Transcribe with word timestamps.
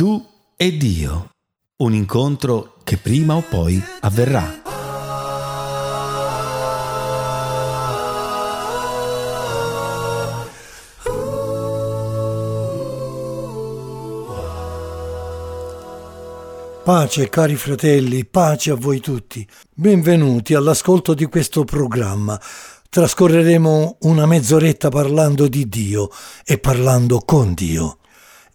Tu 0.00 0.26
e 0.56 0.78
Dio. 0.78 1.28
Un 1.82 1.92
incontro 1.92 2.76
che 2.84 2.96
prima 2.96 3.36
o 3.36 3.42
poi 3.42 3.78
avverrà. 4.00 4.62
Pace 16.82 17.28
cari 17.28 17.56
fratelli, 17.56 18.24
pace 18.24 18.70
a 18.70 18.76
voi 18.76 19.00
tutti. 19.00 19.46
Benvenuti 19.74 20.54
all'ascolto 20.54 21.12
di 21.12 21.26
questo 21.26 21.64
programma. 21.64 22.40
Trascorreremo 22.88 23.98
una 24.00 24.24
mezz'oretta 24.24 24.88
parlando 24.88 25.46
di 25.46 25.68
Dio 25.68 26.08
e 26.46 26.56
parlando 26.56 27.18
con 27.18 27.52
Dio. 27.52 27.99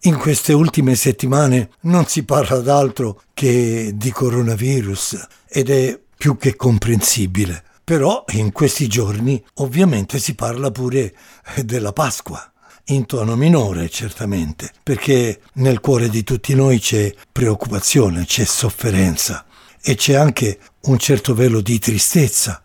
In 0.06 0.18
queste 0.18 0.52
ultime 0.52 0.94
settimane 0.94 1.70
non 1.80 2.06
si 2.06 2.22
parla 2.22 2.58
d'altro 2.60 3.22
che 3.34 3.90
di 3.92 4.12
coronavirus 4.12 5.26
ed 5.48 5.68
è 5.68 6.00
più 6.16 6.36
che 6.36 6.54
comprensibile. 6.54 7.64
Però 7.82 8.24
in 8.34 8.52
questi 8.52 8.86
giorni 8.86 9.44
ovviamente 9.54 10.20
si 10.20 10.36
parla 10.36 10.70
pure 10.70 11.12
della 11.64 11.92
Pasqua 11.92 12.52
in 12.90 13.04
tono 13.06 13.34
minore 13.34 13.88
certamente, 13.88 14.70
perché 14.80 15.40
nel 15.54 15.80
cuore 15.80 16.08
di 16.08 16.22
tutti 16.22 16.54
noi 16.54 16.78
c'è 16.78 17.12
preoccupazione, 17.32 18.26
c'è 18.26 18.44
sofferenza 18.44 19.44
e 19.82 19.96
c'è 19.96 20.14
anche 20.14 20.60
un 20.82 20.98
certo 20.98 21.34
velo 21.34 21.60
di 21.60 21.80
tristezza 21.80 22.62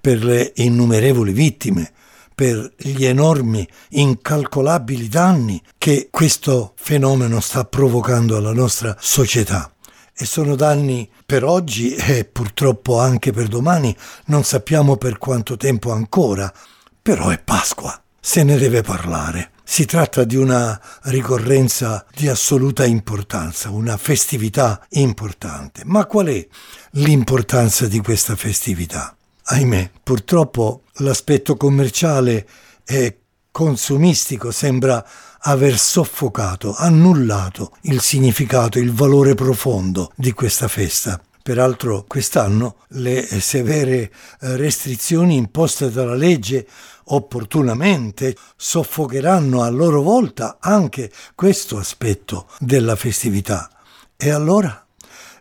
per 0.00 0.24
le 0.24 0.52
innumerevoli 0.54 1.32
vittime, 1.32 1.90
per 2.36 2.74
gli 2.76 3.06
enormi, 3.06 3.66
incalcolabili 3.92 5.08
danni 5.08 5.60
che 5.78 6.08
questo 6.10 6.74
fenomeno 6.76 7.40
sta 7.40 7.64
provocando 7.64 8.36
alla 8.36 8.52
nostra 8.52 8.94
società. 9.00 9.72
E 10.14 10.26
sono 10.26 10.54
danni 10.54 11.10
per 11.24 11.44
oggi 11.44 11.94
e 11.94 12.26
purtroppo 12.26 13.00
anche 13.00 13.32
per 13.32 13.48
domani, 13.48 13.96
non 14.26 14.44
sappiamo 14.44 14.98
per 14.98 15.16
quanto 15.16 15.56
tempo 15.56 15.92
ancora, 15.92 16.52
però 17.00 17.30
è 17.30 17.38
Pasqua, 17.38 17.98
se 18.20 18.42
ne 18.44 18.58
deve 18.58 18.82
parlare. 18.82 19.52
Si 19.64 19.86
tratta 19.86 20.24
di 20.24 20.36
una 20.36 20.78
ricorrenza 21.04 22.04
di 22.14 22.28
assoluta 22.28 22.84
importanza, 22.84 23.70
una 23.70 23.96
festività 23.96 24.84
importante. 24.90 25.82
Ma 25.86 26.04
qual 26.04 26.26
è 26.26 26.46
l'importanza 26.92 27.86
di 27.86 27.98
questa 28.00 28.36
festività? 28.36 29.15
Ahimè, 29.48 29.90
purtroppo 30.02 30.82
l'aspetto 30.94 31.56
commerciale 31.56 32.48
e 32.84 33.20
consumistico 33.52 34.50
sembra 34.50 35.06
aver 35.40 35.78
soffocato, 35.78 36.74
annullato 36.74 37.76
il 37.82 38.00
significato, 38.00 38.80
il 38.80 38.92
valore 38.92 39.34
profondo 39.34 40.10
di 40.16 40.32
questa 40.32 40.66
festa. 40.66 41.20
Peraltro 41.42 42.04
quest'anno 42.08 42.78
le 42.88 43.24
severe 43.40 44.10
restrizioni 44.40 45.36
imposte 45.36 45.92
dalla 45.92 46.16
legge 46.16 46.66
opportunamente 47.04 48.36
soffocheranno 48.56 49.62
a 49.62 49.68
loro 49.68 50.02
volta 50.02 50.56
anche 50.58 51.12
questo 51.36 51.78
aspetto 51.78 52.48
della 52.58 52.96
festività. 52.96 53.70
E 54.16 54.30
allora 54.30 54.84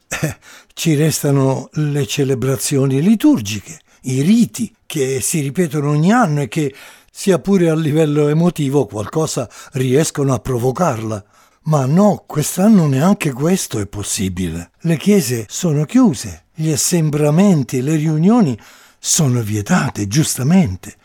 eh, 0.08 0.38
ci 0.76 0.94
restano 0.94 1.70
le 1.74 2.06
celebrazioni 2.06 3.02
liturgiche, 3.02 3.80
i 4.06 4.22
riti 4.22 4.74
che 4.86 5.20
si 5.22 5.40
ripetono 5.42 5.90
ogni 5.90 6.12
anno 6.12 6.42
e 6.42 6.48
che, 6.48 6.74
sia 7.12 7.40
pure 7.40 7.70
a 7.70 7.76
livello 7.76 8.28
emotivo, 8.28 8.86
qualcosa 8.86 9.50
riescono 9.74 10.34
a 10.34 10.40
provocarla. 10.40 11.24
Ma 11.64 11.86
no, 11.86 12.24
quest'anno 12.28 12.88
neanche 12.88 13.32
questo 13.32 13.80
è 13.80 13.88
possibile. 13.88 14.72
Le 14.82 14.98
chiese 14.98 15.46
sono 15.50 15.86
chiuse, 15.86 16.46
gli 16.54 16.72
assembramenti, 16.72 17.82
le 17.82 17.96
riunioni 17.96 18.60
sono 19.00 19.42
vietate, 19.42 20.08
giustamente 20.08 20.98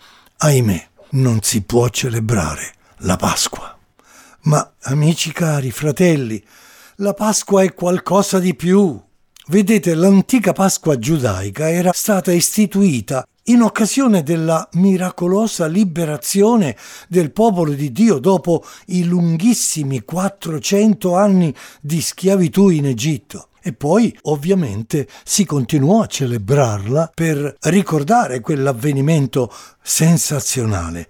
ahimè, 0.42 0.88
non 1.10 1.42
si 1.42 1.62
può 1.62 1.88
celebrare 1.88 2.72
la 2.98 3.16
Pasqua. 3.16 3.76
Ma, 4.42 4.72
amici 4.82 5.32
cari, 5.32 5.70
fratelli, 5.70 6.42
la 6.96 7.12
Pasqua 7.12 7.62
è 7.62 7.74
qualcosa 7.74 8.38
di 8.38 8.54
più. 8.54 8.98
Vedete, 9.50 9.96
l'antica 9.96 10.52
Pasqua 10.52 10.96
giudaica 10.96 11.68
era 11.68 11.90
stata 11.92 12.30
istituita 12.30 13.26
in 13.46 13.62
occasione 13.62 14.22
della 14.22 14.68
miracolosa 14.74 15.66
liberazione 15.66 16.76
del 17.08 17.32
popolo 17.32 17.72
di 17.72 17.90
Dio 17.90 18.20
dopo 18.20 18.64
i 18.86 19.02
lunghissimi 19.02 20.02
400 20.02 21.16
anni 21.16 21.52
di 21.80 22.00
schiavitù 22.00 22.68
in 22.68 22.86
Egitto. 22.86 23.48
E 23.60 23.72
poi 23.72 24.16
ovviamente 24.22 25.08
si 25.24 25.44
continuò 25.44 26.02
a 26.02 26.06
celebrarla 26.06 27.10
per 27.12 27.56
ricordare 27.62 28.38
quell'avvenimento 28.38 29.52
sensazionale. 29.82 31.08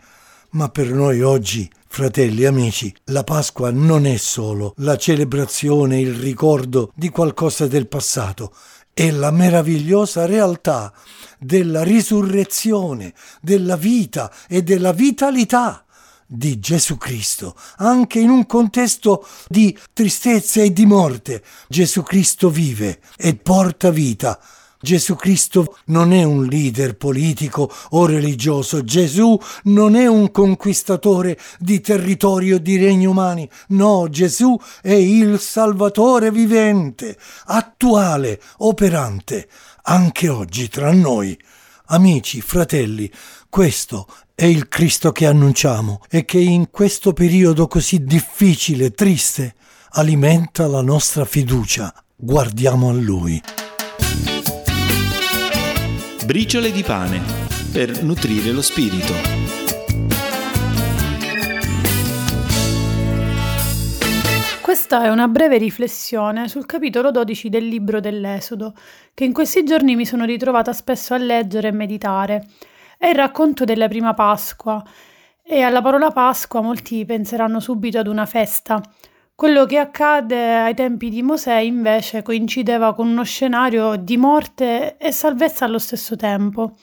Ma 0.53 0.69
per 0.69 0.93
noi 0.93 1.23
oggi, 1.23 1.71
fratelli 1.87 2.43
e 2.43 2.47
amici, 2.47 2.93
la 3.05 3.23
Pasqua 3.23 3.71
non 3.71 4.05
è 4.05 4.17
solo 4.17 4.75
la 4.79 4.97
celebrazione, 4.97 6.01
il 6.01 6.15
ricordo 6.15 6.91
di 6.97 7.09
qualcosa 7.09 7.69
del 7.69 7.87
passato, 7.87 8.53
è 8.93 9.13
la 9.13 9.31
meravigliosa 9.31 10.27
realtà 10.27 10.93
della 11.39 11.85
risurrezione, 11.85 13.15
della 13.41 13.77
vita 13.77 14.33
e 14.49 14.65
della 14.65 14.93
vitalità 14.93 15.85
di 16.27 16.59
Gesù 16.59 16.97
Cristo, 16.97 17.55
anche 17.77 18.19
in 18.19 18.31
un 18.31 18.45
contesto 18.47 19.25
di 19.47 19.77
tristezza 19.93 20.63
e 20.63 20.73
di 20.73 20.85
morte. 20.85 21.45
Gesù 21.69 22.03
Cristo 22.03 22.51
vive 22.51 23.01
e 23.17 23.37
porta 23.37 23.91
vita. 23.91 24.41
Gesù 24.83 25.15
Cristo 25.15 25.77
non 25.87 26.11
è 26.11 26.23
un 26.23 26.47
leader 26.47 26.97
politico 26.97 27.71
o 27.91 28.07
religioso, 28.07 28.83
Gesù 28.83 29.39
non 29.65 29.95
è 29.95 30.07
un 30.07 30.31
conquistatore 30.31 31.39
di 31.59 31.83
territorio 31.83 32.59
di 32.59 32.79
regni 32.79 33.05
umani, 33.05 33.47
no, 33.69 34.09
Gesù 34.09 34.59
è 34.81 34.95
il 34.95 35.39
Salvatore 35.39 36.31
vivente, 36.31 37.19
attuale, 37.45 38.41
operante, 38.59 39.49
anche 39.83 40.31
oggi 40.31 40.71
tra 40.71 40.91
noi. 40.93 41.39
Amici, 41.93 42.41
fratelli, 42.41 43.11
questo 43.51 44.07
è 44.35 44.45
il 44.47 44.69
Cristo 44.69 45.13
che 45.13 45.27
annunciamo 45.27 46.01
e 46.09 46.25
che 46.25 46.39
in 46.39 46.71
questo 46.71 47.13
periodo 47.13 47.67
così 47.67 48.03
difficile, 48.05 48.93
triste, 48.93 49.57
alimenta 49.91 50.67
la 50.67 50.81
nostra 50.81 51.27
fiducia. 51.27 51.93
Guardiamo 52.17 52.89
a 52.89 52.93
Lui. 52.93 53.43
Briciole 56.31 56.71
di 56.71 56.85
pane 56.85 57.21
per 57.73 58.05
nutrire 58.05 58.53
lo 58.53 58.63
spirito. 58.63 59.13
Questa 64.61 65.03
è 65.03 65.09
una 65.09 65.27
breve 65.27 65.59
riflessione 65.59 66.47
sul 66.47 66.67
capitolo 66.67 67.11
12 67.11 67.49
del 67.49 67.67
libro 67.67 67.99
dell'Esodo, 67.99 68.75
che 69.13 69.25
in 69.25 69.33
questi 69.33 69.65
giorni 69.65 69.97
mi 69.97 70.07
sono 70.07 70.25
ritrovata 70.25 70.73
spesso 70.73 71.15
a 71.15 71.19
leggere 71.19 71.67
e 71.67 71.73
meditare 71.73 72.47
è 72.97 73.09
il 73.09 73.17
racconto 73.17 73.65
della 73.65 73.89
prima 73.89 74.15
Pasqua 74.15 74.81
e 75.43 75.63
alla 75.63 75.83
parola 75.83 76.13
Pasqua 76.13 76.61
molti 76.61 77.05
penseranno 77.05 77.59
subito 77.59 77.99
ad 77.99 78.07
una 78.07 78.25
festa. 78.25 78.81
Quello 79.41 79.65
che 79.65 79.79
accade 79.79 80.55
ai 80.55 80.75
tempi 80.75 81.09
di 81.09 81.23
Mosè 81.23 81.61
invece 81.61 82.21
coincideva 82.21 82.93
con 82.93 83.09
uno 83.09 83.25
scenario 83.25 83.97
di 83.97 84.19
morte 84.19 84.99
e 84.99 85.13
salvezza 85.13 85.65
allo 85.65 85.79
stesso 85.79 86.15
tempo. 86.15 86.77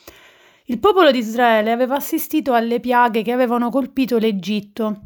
Il 0.64 0.80
popolo 0.80 1.12
di 1.12 1.18
Israele 1.18 1.70
aveva 1.70 1.94
assistito 1.94 2.54
alle 2.54 2.80
piaghe 2.80 3.22
che 3.22 3.30
avevano 3.30 3.70
colpito 3.70 4.18
l'Egitto 4.18 5.02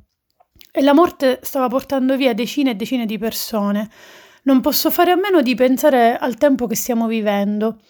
e 0.72 0.81
la 0.81 0.94
morte 0.94 1.40
stava 1.43 1.69
portando 1.69 2.16
via 2.16 2.32
decine 2.32 2.70
e 2.70 2.75
decine 2.75 3.04
di 3.04 3.19
persone. 3.19 3.90
Non 4.44 4.62
posso 4.62 4.90
fare 4.90 5.10
a 5.10 5.16
meno 5.16 5.43
di 5.43 5.55
pensare 5.55 6.16
al 6.16 6.37
tempo 6.37 6.66
che 6.66 6.75
stiamo 6.75 7.06
vivendo. 7.06 7.81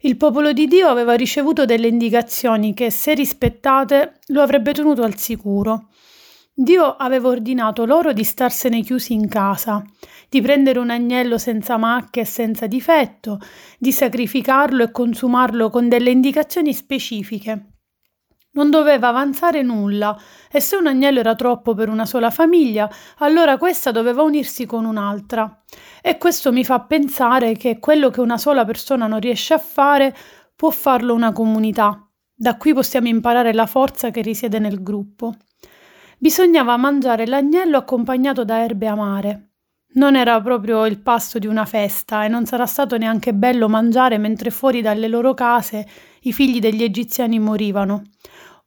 Il 0.00 0.16
popolo 0.16 0.52
di 0.52 0.66
Dio 0.66 0.88
aveva 0.88 1.14
ricevuto 1.14 1.64
delle 1.64 1.86
indicazioni 1.86 2.74
che, 2.74 2.90
se 2.90 3.14
rispettate, 3.14 4.18
lo 4.30 4.42
avrebbe 4.42 4.72
tenuto 4.72 5.04
al 5.04 5.16
sicuro. 5.16 5.90
Dio 6.54 6.96
aveva 6.96 7.28
ordinato 7.28 7.86
loro 7.86 8.12
di 8.12 8.24
starsene 8.24 8.82
chiusi 8.82 9.14
in 9.14 9.26
casa, 9.26 9.82
di 10.28 10.42
prendere 10.42 10.78
un 10.78 10.90
agnello 10.90 11.38
senza 11.38 11.78
macchie 11.78 12.22
e 12.22 12.26
senza 12.26 12.66
difetto, 12.66 13.40
di 13.78 13.90
sacrificarlo 13.90 14.82
e 14.82 14.90
consumarlo 14.90 15.70
con 15.70 15.88
delle 15.88 16.10
indicazioni 16.10 16.74
specifiche. 16.74 17.68
Non 18.50 18.68
doveva 18.68 19.08
avanzare 19.08 19.62
nulla 19.62 20.14
e 20.50 20.60
se 20.60 20.76
un 20.76 20.86
agnello 20.86 21.20
era 21.20 21.34
troppo 21.34 21.72
per 21.72 21.88
una 21.88 22.04
sola 22.04 22.30
famiglia, 22.30 22.86
allora 23.18 23.56
questa 23.56 23.90
doveva 23.90 24.20
unirsi 24.20 24.66
con 24.66 24.84
un'altra. 24.84 25.62
E 26.02 26.18
questo 26.18 26.52
mi 26.52 26.66
fa 26.66 26.80
pensare 26.80 27.56
che 27.56 27.78
quello 27.78 28.10
che 28.10 28.20
una 28.20 28.36
sola 28.36 28.66
persona 28.66 29.06
non 29.06 29.20
riesce 29.20 29.54
a 29.54 29.58
fare 29.58 30.14
può 30.54 30.68
farlo 30.68 31.14
una 31.14 31.32
comunità. 31.32 32.06
Da 32.34 32.58
qui 32.58 32.74
possiamo 32.74 33.08
imparare 33.08 33.54
la 33.54 33.66
forza 33.66 34.10
che 34.10 34.20
risiede 34.20 34.58
nel 34.58 34.82
gruppo. 34.82 35.34
Bisognava 36.22 36.76
mangiare 36.76 37.26
l'agnello 37.26 37.76
accompagnato 37.76 38.44
da 38.44 38.62
erbe 38.62 38.86
amare. 38.86 39.48
Non 39.94 40.14
era 40.14 40.40
proprio 40.40 40.86
il 40.86 41.00
pasto 41.00 41.40
di 41.40 41.48
una 41.48 41.64
festa 41.64 42.24
e 42.24 42.28
non 42.28 42.46
sarà 42.46 42.64
stato 42.64 42.96
neanche 42.96 43.34
bello 43.34 43.68
mangiare 43.68 44.18
mentre 44.18 44.50
fuori 44.50 44.82
dalle 44.82 45.08
loro 45.08 45.34
case 45.34 45.84
i 46.20 46.32
figli 46.32 46.60
degli 46.60 46.84
egiziani 46.84 47.40
morivano. 47.40 48.04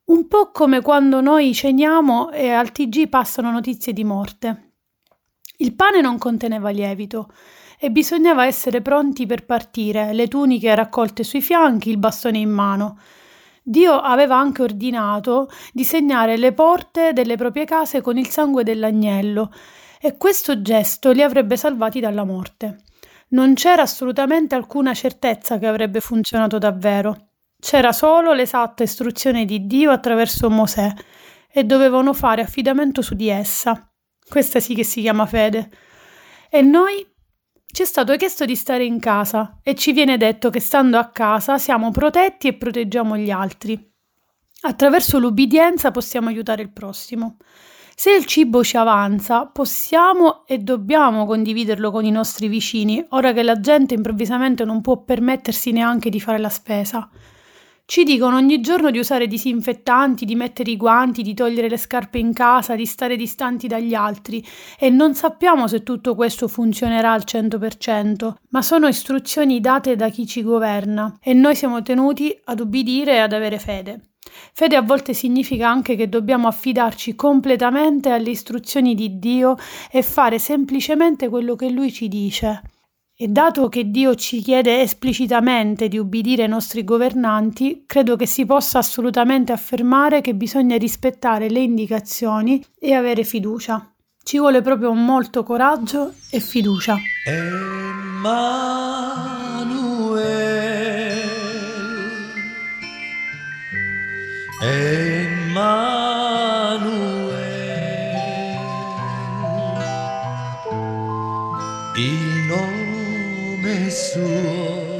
Un 0.07 0.28
po' 0.28 0.52
come 0.52 0.81
quando 0.81 1.22
noi 1.22 1.54
ceniamo 1.54 2.30
e 2.31 2.50
al 2.50 2.74
TG 2.74 3.07
passano 3.07 3.52
notizie 3.52 3.94
di 3.94 4.04
morte. 4.04 4.74
Il 5.60 5.75
pane 5.75 6.01
non 6.01 6.18
conteneva 6.18 6.72
lievito 6.72 7.31
e 7.80 7.90
bisognava 7.90 8.46
essere 8.46 8.81
pronti 8.81 9.25
per 9.25 9.46
partire, 9.46 10.12
le 10.12 10.28
tuniche 10.28 10.75
raccolte 10.75 11.24
sui 11.24 11.42
fianchi, 11.42 11.90
il 11.90 12.00
bastone 12.00 12.38
in 12.38 12.50
mano. 12.50 12.98
Dio 13.67 13.94
aveva 13.94 14.38
anche 14.38 14.62
ordinato 14.62 15.50
di 15.73 15.83
segnare 15.83 16.38
le 16.38 16.53
porte 16.53 17.13
delle 17.13 17.35
proprie 17.35 17.65
case 17.65 18.00
con 18.00 18.15
il 18.15 18.29
sangue 18.29 18.63
dell'agnello 18.63 19.51
e 20.00 20.17
questo 20.17 20.62
gesto 20.62 21.09
li 21.09 21.23
avrebbe 21.23 21.57
salvati 21.57 22.00
dalla 22.00 22.23
morte. 22.23 22.83
Non 23.29 23.56
c'era 23.56 23.81
assolutamente 23.81 24.53
alcuna 24.53 24.94
certezza 24.94 25.57
che 25.57 25.65
avrebbe 25.65 26.00
funzionato 26.00 26.59
davvero. 26.59 27.29
C'era 27.59 27.91
solo 27.91 28.33
l'esatta 28.33 28.83
istruzione 28.83 29.45
di 29.45 29.65
Dio 29.65 29.89
attraverso 29.89 30.47
Mosè 30.47 30.94
e 31.51 31.63
dovevano 31.63 32.13
fare 32.13 32.44
affidamento 32.44 33.01
su 33.01 33.15
di 33.15 33.29
essa. 33.29 33.91
Questa 34.29 34.59
sì 34.59 34.75
che 34.75 34.83
si 34.83 35.01
chiama 35.01 35.25
fede. 35.25 35.71
E 36.51 36.62
noi? 36.62 37.03
Ci 37.75 37.81
è 37.81 37.86
stato 37.86 38.16
chiesto 38.16 38.45
di 38.45 38.56
stare 38.56 38.86
in 38.86 39.01
casa 39.01 39.60
e 39.62 39.75
ci 39.75 39.92
viene 39.92 40.16
detto 40.16 40.50
che 40.50 40.62
stando 40.62 40.98
a 40.98 41.10
casa 41.10 41.57
siamo 41.57 41.92
protetti 41.92 42.48
e 42.48 42.54
proteggiamo 42.54 43.18
gli 43.18 43.30
altri. 43.30 43.77
Attraverso 44.62 45.19
l'ubbidienza 45.19 45.92
possiamo 45.92 46.30
aiutare 46.30 46.62
il 46.62 46.72
prossimo. 46.72 47.36
Se 47.94 48.12
il 48.12 48.24
cibo 48.27 48.63
ci 48.63 48.77
avanza, 48.77 49.48
possiamo 49.48 50.45
e 50.48 50.60
dobbiamo 50.60 51.25
condividerlo 51.25 51.92
con 51.92 52.06
i 52.06 52.12
nostri 52.12 52.48
vicini, 52.48 53.06
ora 53.10 53.33
che 53.33 53.44
la 53.44 53.60
gente 53.60 53.94
improvvisamente 53.94 54.63
non 54.63 54.80
può 54.80 55.04
permettersi 55.04 55.74
neanche 55.74 56.10
di 56.10 56.22
fare 56.22 56.38
la 56.38 56.48
spesa. 56.48 57.10
Ci 57.88 58.04
dicono 58.04 58.38
ogni 58.38 58.62
giorno 58.62 58.90
di 58.90 58.98
usare 58.98 59.28
disinfettanti, 59.28 60.26
di 60.26 60.34
mettere 60.34 60.72
i 60.72 60.76
guanti, 60.76 61.22
di 61.22 61.36
togliere 61.36 61.70
le 61.70 61.78
scarpe 61.78 62.18
in 62.18 62.34
casa, 62.34 62.76
di 62.76 62.88
stare 62.88 63.16
distanti 63.16 63.68
dagli 63.68 63.94
altri 63.94 64.44
e 64.80 64.90
non 64.90 65.14
sappiamo 65.14 65.68
se 65.68 65.84
tutto 65.84 66.16
questo 66.16 66.48
funzionerà 66.48 67.12
al 67.12 67.22
100%, 67.24 68.34
ma 68.50 68.64
sono 68.64 68.88
istruzioni 68.88 69.60
date 69.60 69.96
da 69.96 70.10
chi 70.10 70.26
ci 70.26 70.42
governa 70.42 71.20
e 71.22 71.34
noi 71.34 71.56
siamo 71.56 71.84
tenuti 71.84 72.36
ad 72.46 72.60
ubbidire 72.60 73.14
e 73.14 73.20
ad 73.20 73.34
avere 73.34 73.60
fede. 73.60 74.14
Fede 74.52 74.76
a 74.76 74.82
volte 74.82 75.14
significa 75.14 75.70
anche 75.70 75.96
che 75.96 76.10
dobbiamo 76.10 76.48
affidarci 76.48 77.14
completamente 77.14 78.10
alle 78.10 78.32
istruzioni 78.32 78.96
di 78.96 79.20
Dio 79.20 79.58
e 79.92 80.02
fare 80.02 80.40
semplicemente 80.40 81.30
quello 81.30 81.56
che 81.56 81.70
Lui 81.70 81.92
ci 81.92 82.08
dice. 82.08 82.62
E 83.17 83.29
dato 83.29 83.69
che 83.69 83.89
Dio 83.91 84.13
ci 84.15 84.41
chiede 84.41 84.81
esplicitamente 84.81 85.88
di 85.88 85.97
ubbidire 85.97 86.44
ai 86.44 86.50
nostri 86.50 86.83
governanti, 86.83 87.85
credo 87.88 88.17
che 88.17 88.25
si 88.25 88.45
possa 88.45 88.79
assolutamente 88.79 89.53
affermare 89.53 90.19
che 90.19 90.35
bisogna 90.35 90.75
rispettare 90.75 91.50
le 91.50 91.62
indicazioni 91.62 92.62
e 92.77 92.94
avere 92.94 93.23
fiducia. 93.23 93.89
Ci 94.21 94.38
vuole 94.38 94.62
proprio 94.62 94.91
molto 94.91 95.44
coraggio 95.44 96.12
e 96.29 96.41
fiducia. 96.41 96.97
Emanuele. 97.25 98.33
Emanuele, 104.62 106.05
suo 113.95 115.00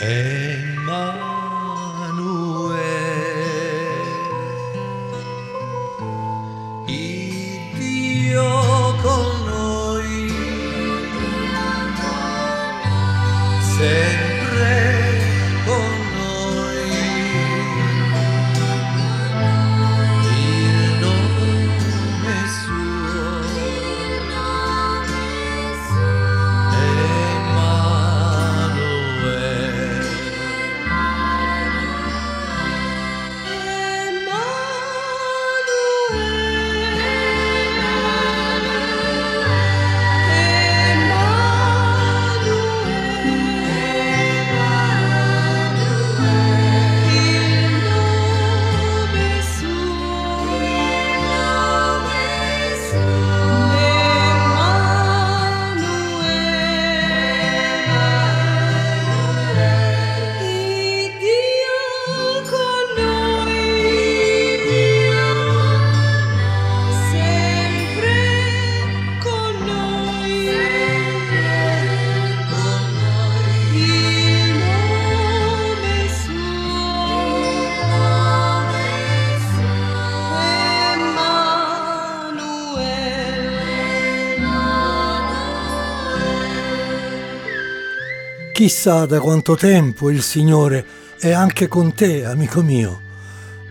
Emanuele, 0.00 0.33
Chissà 88.54 89.04
da 89.04 89.18
quanto 89.18 89.56
tempo 89.56 90.12
il 90.12 90.22
Signore 90.22 90.86
è 91.18 91.32
anche 91.32 91.66
con 91.66 91.92
te, 91.92 92.24
amico 92.24 92.62
mio. 92.62 93.00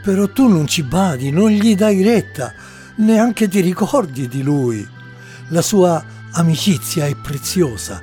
Però 0.03 0.27
tu 0.27 0.49
non 0.49 0.67
ci 0.67 0.83
badi, 0.83 1.31
non 1.31 1.51
gli 1.51 1.73
dai 1.73 2.03
retta, 2.03 2.53
neanche 2.97 3.47
ti 3.47 3.61
ricordi 3.61 4.27
di 4.27 4.43
Lui. 4.43 4.85
La 5.47 5.61
sua 5.61 6.03
amicizia 6.33 7.05
è 7.05 7.15
preziosa, 7.15 8.01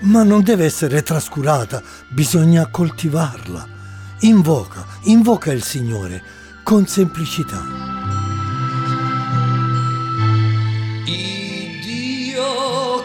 ma 0.00 0.22
non 0.22 0.42
deve 0.42 0.64
essere 0.64 1.02
trascurata, 1.02 1.82
bisogna 2.08 2.68
coltivarla. 2.68 3.68
Invoca, 4.20 4.86
invoca 5.02 5.52
il 5.52 5.62
Signore 5.62 6.22
con 6.62 6.86
semplicità. 6.86 7.92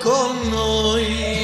Con 0.01 0.49
noi, 0.49 1.38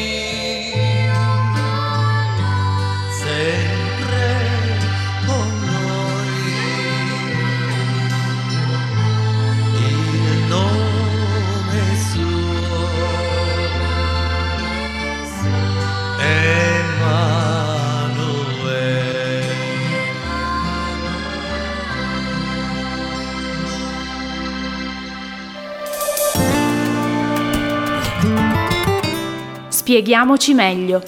Spieghiamoci 29.85 30.55
meglio, 30.55 30.99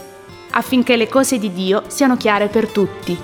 affinché 0.51 0.98
le 0.98 1.07
cose 1.07 1.39
di 1.39 1.51
Dio 1.51 1.86
siano 1.88 2.15
chiare 2.15 2.48
per 2.48 2.67
tutti. 2.67 3.17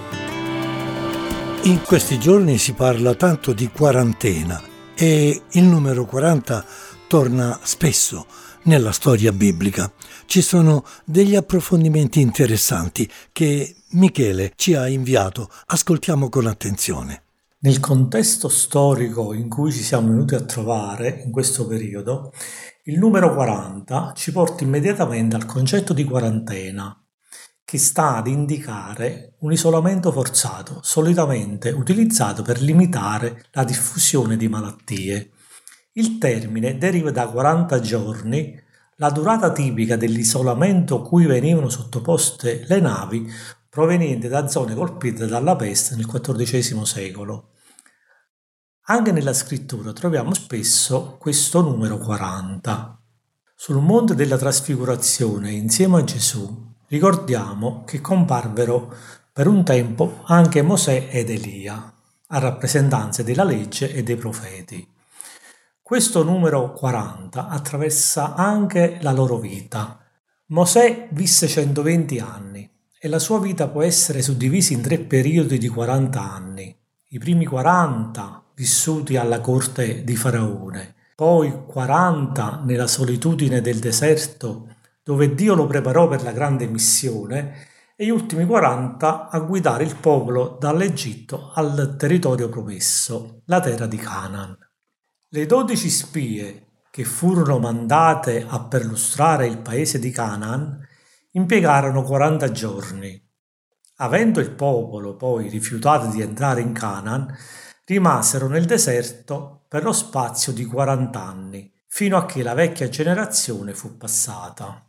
In 1.65 1.79
questi 1.83 2.19
giorni 2.19 2.57
si 2.57 2.73
parla 2.73 3.13
tanto 3.13 3.53
di 3.53 3.69
quarantena 3.69 4.59
e 4.95 5.43
il 5.51 5.63
numero 5.63 6.05
40 6.05 6.65
torna 7.07 7.59
spesso 7.61 8.25
nella 8.63 8.91
storia 8.91 9.31
biblica. 9.31 9.93
Ci 10.25 10.41
sono 10.41 10.83
degli 11.05 11.35
approfondimenti 11.35 12.19
interessanti 12.19 13.07
che 13.31 13.75
Michele 13.89 14.53
ci 14.55 14.73
ha 14.73 14.87
inviato. 14.87 15.51
Ascoltiamo 15.67 16.29
con 16.29 16.47
attenzione. 16.47 17.21
Nel 17.59 17.79
contesto 17.79 18.49
storico 18.49 19.33
in 19.33 19.49
cui 19.49 19.71
ci 19.71 19.83
siamo 19.83 20.07
venuti 20.07 20.33
a 20.33 20.41
trovare 20.41 21.21
in 21.23 21.31
questo 21.31 21.67
periodo, 21.67 22.33
il 22.87 22.97
numero 22.97 23.33
40 23.33 24.11
ci 24.13 24.33
porta 24.33 24.65
immediatamente 24.65 25.37
al 25.37 25.45
concetto 25.45 25.93
di 25.93 26.03
quarantena, 26.03 26.93
che 27.63 27.77
sta 27.77 28.17
ad 28.17 28.27
indicare 28.27 29.35
un 29.39 29.53
isolamento 29.53 30.11
forzato, 30.11 30.79
solitamente 30.83 31.69
utilizzato 31.69 32.41
per 32.41 32.61
limitare 32.61 33.45
la 33.51 33.63
diffusione 33.63 34.35
di 34.35 34.49
malattie. 34.49 35.31
Il 35.93 36.17
termine 36.17 36.77
deriva 36.77 37.09
da 37.11 37.29
40 37.29 37.79
giorni, 37.79 38.61
la 38.97 39.09
durata 39.11 39.53
tipica 39.53 39.95
dell'isolamento 39.95 41.01
cui 41.01 41.25
venivano 41.25 41.69
sottoposte 41.69 42.65
le 42.67 42.81
navi 42.81 43.31
provenienti 43.69 44.27
da 44.27 44.49
zone 44.49 44.75
colpite 44.75 45.25
dalla 45.25 45.55
peste 45.55 45.95
nel 45.95 46.05
XIV 46.05 46.81
secolo. 46.81 47.51
Anche 48.87 49.13
nella 49.13 49.33
scrittura 49.33 49.93
troviamo 49.93 50.33
spesso 50.33 51.15
questo 51.17 51.61
numero 51.61 51.97
40. 51.97 52.99
Sul 53.55 53.81
monte 53.81 54.13
della 54.13 54.35
trasfigurazione, 54.35 55.51
insieme 55.51 55.99
a 55.99 56.03
Gesù, 56.03 56.73
ricordiamo 56.87 57.85
che 57.85 58.01
comparvero 58.01 58.93
per 59.31 59.47
un 59.47 59.63
tempo 59.63 60.23
anche 60.25 60.61
Mosè 60.61 61.07
ed 61.09 61.29
Elia, 61.29 61.93
a 62.27 62.39
rappresentanza 62.39 63.23
della 63.23 63.45
legge 63.45 63.89
e 63.93 64.03
dei 64.03 64.17
profeti. 64.17 64.85
Questo 65.81 66.23
numero 66.23 66.73
40 66.73 67.47
attraversa 67.47 68.35
anche 68.35 68.97
la 68.99 69.13
loro 69.13 69.37
vita. 69.37 69.97
Mosè 70.47 71.07
visse 71.13 71.47
120 71.47 72.19
anni 72.19 72.69
e 72.99 73.07
la 73.07 73.19
sua 73.19 73.39
vita 73.39 73.69
può 73.69 73.81
essere 73.81 74.21
suddivisa 74.21 74.73
in 74.73 74.81
tre 74.81 74.99
periodi 74.99 75.57
di 75.57 75.69
40 75.69 76.19
anni. 76.21 76.77
I 77.11 77.17
primi 77.17 77.45
40 77.45 78.42
vissuti 78.55 79.17
alla 79.17 79.41
corte 79.41 80.03
di 80.03 80.15
Faraone, 80.15 80.95
poi 81.15 81.65
40 81.65 82.63
nella 82.65 82.87
solitudine 82.87 83.61
del 83.61 83.79
deserto 83.79 84.67
dove 85.03 85.33
Dio 85.35 85.53
lo 85.53 85.67
preparò 85.67 86.07
per 86.07 86.23
la 86.23 86.31
grande 86.31 86.65
missione 86.65 87.67
e 87.95 88.05
gli 88.05 88.09
ultimi 88.09 88.45
40 88.45 89.29
a 89.29 89.39
guidare 89.39 89.83
il 89.83 89.97
popolo 89.97 90.57
dall'Egitto 90.59 91.51
al 91.53 91.95
territorio 91.97 92.49
promesso, 92.49 93.41
la 93.45 93.59
terra 93.59 93.85
di 93.85 93.97
Canaan. 93.97 94.57
Le 95.29 95.45
dodici 95.45 95.89
spie 95.89 96.67
che 96.89 97.03
furono 97.03 97.59
mandate 97.59 98.45
a 98.47 98.63
perlustrare 98.63 99.47
il 99.47 99.57
paese 99.57 99.99
di 99.99 100.11
Canaan 100.11 100.79
impiegarono 101.31 102.03
40 102.03 102.51
giorni. 102.51 103.21
Avendo 103.97 104.39
il 104.39 104.51
popolo 104.51 105.15
poi 105.15 105.49
rifiutato 105.49 106.07
di 106.07 106.21
entrare 106.21 106.61
in 106.61 106.71
Canaan, 106.71 107.35
rimasero 107.85 108.47
nel 108.47 108.65
deserto 108.65 109.65
per 109.67 109.83
lo 109.83 109.91
spazio 109.91 110.51
di 110.53 110.65
40 110.65 111.21
anni, 111.21 111.71
fino 111.87 112.17
a 112.17 112.25
che 112.25 112.43
la 112.43 112.53
vecchia 112.53 112.89
generazione 112.89 113.73
fu 113.73 113.97
passata. 113.97 114.85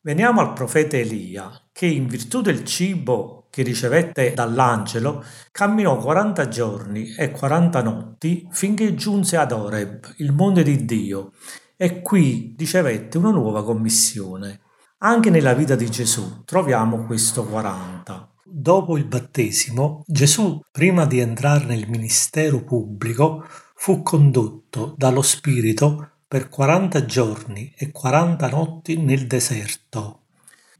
Veniamo 0.00 0.40
al 0.40 0.52
profeta 0.52 0.96
Elia, 0.96 1.50
che 1.72 1.86
in 1.86 2.06
virtù 2.06 2.40
del 2.40 2.64
cibo 2.64 3.48
che 3.50 3.62
ricevette 3.62 4.34
dall'angelo, 4.34 5.24
camminò 5.50 5.96
40 5.96 6.48
giorni 6.48 7.14
e 7.14 7.30
40 7.30 7.82
notti 7.82 8.46
finché 8.50 8.94
giunse 8.94 9.36
ad 9.36 9.52
Oreb, 9.52 10.14
il 10.18 10.32
monte 10.32 10.62
di 10.62 10.84
Dio, 10.84 11.32
e 11.76 12.02
qui 12.02 12.54
ricevette 12.56 13.18
una 13.18 13.30
nuova 13.30 13.64
commissione. 13.64 14.60
Anche 14.98 15.30
nella 15.30 15.54
vita 15.54 15.76
di 15.76 15.90
Gesù 15.90 16.44
troviamo 16.44 17.04
questo 17.06 17.44
40. 17.44 18.32
Dopo 18.50 18.96
il 18.96 19.04
battesimo, 19.04 20.02
Gesù, 20.06 20.58
prima 20.72 21.04
di 21.04 21.18
entrare 21.18 21.66
nel 21.66 21.86
ministero 21.86 22.64
pubblico, 22.64 23.46
fu 23.74 24.02
condotto 24.02 24.94
dallo 24.96 25.20
Spirito 25.20 26.12
per 26.26 26.48
40 26.48 27.04
giorni 27.04 27.74
e 27.76 27.92
40 27.92 28.48
notti 28.48 28.96
nel 28.96 29.26
deserto. 29.26 30.22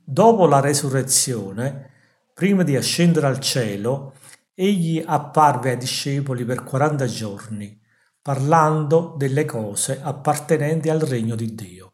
Dopo 0.02 0.46
la 0.46 0.60
resurrezione, 0.60 1.90
prima 2.32 2.62
di 2.62 2.74
ascendere 2.74 3.26
al 3.26 3.38
cielo, 3.38 4.14
egli 4.54 5.02
apparve 5.04 5.72
ai 5.72 5.76
discepoli 5.76 6.46
per 6.46 6.64
40 6.64 7.04
giorni, 7.04 7.78
parlando 8.22 9.14
delle 9.18 9.44
cose 9.44 10.00
appartenenti 10.02 10.88
al 10.88 11.00
regno 11.00 11.34
di 11.34 11.54
Dio. 11.54 11.87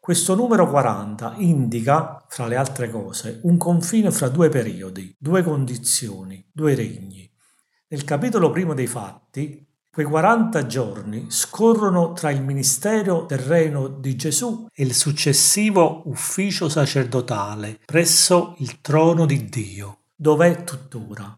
Questo 0.00 0.34
numero 0.34 0.66
40 0.66 1.34
indica, 1.36 2.24
fra 2.26 2.46
le 2.46 2.56
altre 2.56 2.90
cose, 2.90 3.40
un 3.42 3.58
confine 3.58 4.10
fra 4.10 4.30
due 4.30 4.48
periodi, 4.48 5.14
due 5.18 5.42
condizioni, 5.42 6.42
due 6.50 6.74
regni. 6.74 7.30
Nel 7.88 8.04
capitolo 8.04 8.50
primo 8.50 8.72
dei 8.72 8.86
Fatti, 8.86 9.62
quei 9.92 10.06
40 10.06 10.64
giorni 10.64 11.26
scorrono 11.28 12.14
tra 12.14 12.30
il 12.30 12.42
ministero 12.42 13.26
del 13.28 13.40
regno 13.40 13.88
di 13.88 14.16
Gesù 14.16 14.68
e 14.72 14.84
il 14.84 14.94
successivo 14.94 16.02
ufficio 16.06 16.70
sacerdotale 16.70 17.78
presso 17.84 18.54
il 18.60 18.80
trono 18.80 19.26
di 19.26 19.50
Dio, 19.50 19.98
dov'è 20.16 20.64
tuttora. 20.64 21.36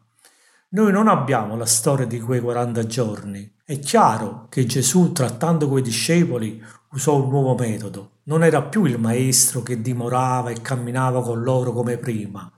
Noi 0.69 0.93
non 0.93 1.09
abbiamo 1.09 1.57
la 1.57 1.67
storia 1.67 2.07
di 2.07 2.21
quei 2.21 2.41
40 2.41 2.87
giorni. 2.87 3.57
È 3.65 3.77
chiaro 3.81 4.47
che 4.49 4.67
Gesù, 4.67 5.11
trattando 5.11 5.69
quei 5.69 5.83
discepoli, 5.83 6.63
usò 6.93 7.21
un 7.21 7.29
nuovo 7.29 7.57
metodo. 7.57 8.12
Non 8.25 8.45
era 8.45 8.63
più 8.63 8.85
il 8.85 9.01
maestro 9.01 9.63
che 9.63 9.81
dimorava 9.81 10.51
e 10.51 10.63
camminava 10.63 11.23
con 11.23 11.43
loro 11.43 11.73
come 11.73 11.97
prima. 11.97 12.51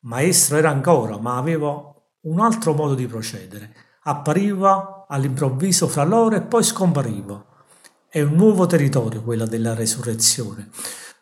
Maestro 0.00 0.56
era 0.56 0.70
ancora, 0.70 1.16
ma 1.18 1.36
aveva 1.36 1.94
un 2.22 2.40
altro 2.40 2.74
modo 2.74 2.94
di 2.94 3.06
procedere. 3.06 3.72
Appariva 4.02 5.06
all'improvviso 5.08 5.86
fra 5.86 6.02
loro 6.02 6.34
e 6.34 6.42
poi 6.42 6.64
scompariva. 6.64 7.44
È 8.08 8.20
un 8.20 8.34
nuovo 8.34 8.66
territorio 8.66 9.22
quella 9.22 9.46
della 9.46 9.74
resurrezione. 9.74 10.70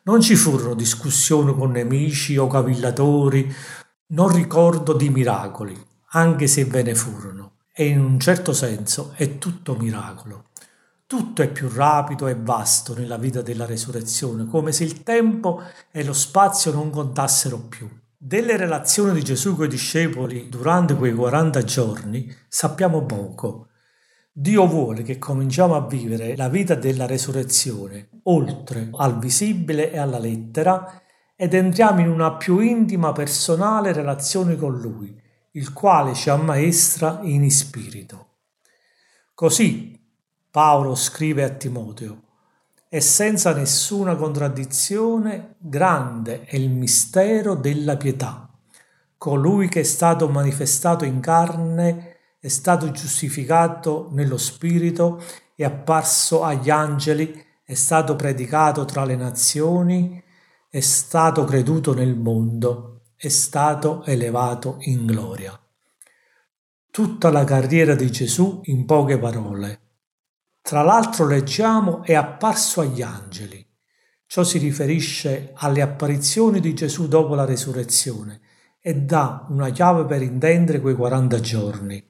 Non 0.05 0.23
ci 0.23 0.35
furono 0.35 0.75
discussioni 0.75 1.55
con 1.55 1.71
nemici 1.71 2.39
o 2.39 2.47
cavillatori, 2.47 3.55
non 4.09 4.29
ricordo 4.29 4.95
di 4.95 5.11
miracoli, 5.11 5.75
anche 6.11 6.47
se 6.47 6.65
ve 6.65 6.83
ne 6.83 6.95
furono. 6.95 7.57
E 7.75 7.87
in 7.87 8.01
un 8.01 8.19
certo 8.19 8.53
senso 8.55 9.13
è 9.17 9.37
tutto 9.37 9.77
miracolo. 9.77 10.45
Tutto 11.07 11.43
è 11.43 11.51
più 11.51 11.69
rapido 11.69 12.29
e 12.29 12.35
vasto 12.35 12.95
nella 12.95 13.19
vita 13.19 13.43
della 13.43 13.67
resurrezione, 13.67 14.47
come 14.47 14.73
se 14.73 14.85
il 14.85 15.03
tempo 15.03 15.61
e 15.91 16.03
lo 16.03 16.15
spazio 16.15 16.73
non 16.73 16.89
contassero 16.89 17.59
più. 17.59 17.87
Delle 18.17 18.57
relazioni 18.57 19.13
di 19.13 19.23
Gesù 19.23 19.55
con 19.55 19.67
i 19.67 19.69
discepoli 19.69 20.49
durante 20.49 20.97
quei 20.97 21.13
40 21.13 21.63
giorni 21.63 22.35
sappiamo 22.49 23.05
poco. 23.05 23.69
Dio 24.33 24.67
vuole 24.67 25.03
che 25.03 25.19
cominciamo 25.19 25.75
a 25.75 25.87
vivere 25.87 26.37
la 26.37 26.49
vita 26.49 26.75
della 26.75 27.05
resurrezione, 27.05 28.09
oltre 28.23 28.89
al 28.93 29.19
visibile 29.19 29.93
e 29.93 29.99
alla 29.99 30.19
lettera, 30.19 31.03
ed 31.37 31.53
entriamo 31.53 32.01
in 32.01 32.09
una 32.09 32.33
più 32.37 32.61
intima 32.61 33.13
personale 33.13 33.93
relazione 33.93 34.57
con 34.57 34.81
Lui, 34.81 35.15
il 35.53 35.75
quale 35.75 36.15
ci 36.15 36.31
ammaestra 36.31 37.21
in 37.23 37.49
spirito. 37.51 38.29
Così 39.35 40.03
Paolo 40.55 40.95
scrive 40.95 41.43
a 41.43 41.49
Timoteo, 41.49 42.23
e 42.89 43.01
senza 43.01 43.53
nessuna 43.53 44.15
contraddizione 44.15 45.57
grande 45.59 46.45
è 46.45 46.55
il 46.55 46.71
mistero 46.71 47.57
della 47.57 47.97
pietà. 47.97 48.49
Colui 49.19 49.67
che 49.67 49.81
è 49.81 49.83
stato 49.83 50.29
manifestato 50.29 51.05
in 51.05 51.19
carne 51.19 52.19
è 52.39 52.47
stato 52.47 52.93
giustificato 52.93 54.11
nello 54.13 54.37
spirito, 54.37 55.21
è 55.57 55.65
apparso 55.65 56.45
agli 56.45 56.71
angeli, 56.71 57.45
è 57.65 57.75
stato 57.75 58.15
predicato 58.15 58.85
tra 58.85 59.05
le 59.05 59.17
nazioni, 59.17 60.23
è 60.71 60.79
stato 60.79 61.43
creduto 61.43 61.95
nel 61.95 62.15
mondo, 62.15 63.01
è 63.17 63.27
stato 63.27 64.05
elevato 64.05 64.77
in 64.83 65.05
gloria. 65.05 65.61
Tutta 66.93 67.31
la 67.33 67.43
carriera 67.43 67.97
di 67.97 68.09
Gesù 68.09 68.61
in 68.67 68.85
poche 68.85 69.19
parole 69.19 69.84
tra 70.67 70.81
l'altro 70.81 71.27
leggiamo 71.27 72.03
è 72.05 72.15
apparso 72.15 72.81
agli 72.81 73.03
angeli. 73.03 73.63
Ciò 74.25 74.43
si 74.45 74.57
riferisce 74.57 75.53
alle 75.57 75.83
apparizioni 75.83 76.59
di 76.59 76.73
Gesù 76.73 77.07
dopo 77.07 77.35
la 77.35 77.45
resurrezione 77.45 78.41
e 78.81 78.95
dà 78.95 79.45
una 79.51 79.69
chiave 79.69 80.07
per 80.07 80.23
intendere 80.23 80.81
quei 80.81 80.95
40 80.95 81.41
giorni. 81.41 82.03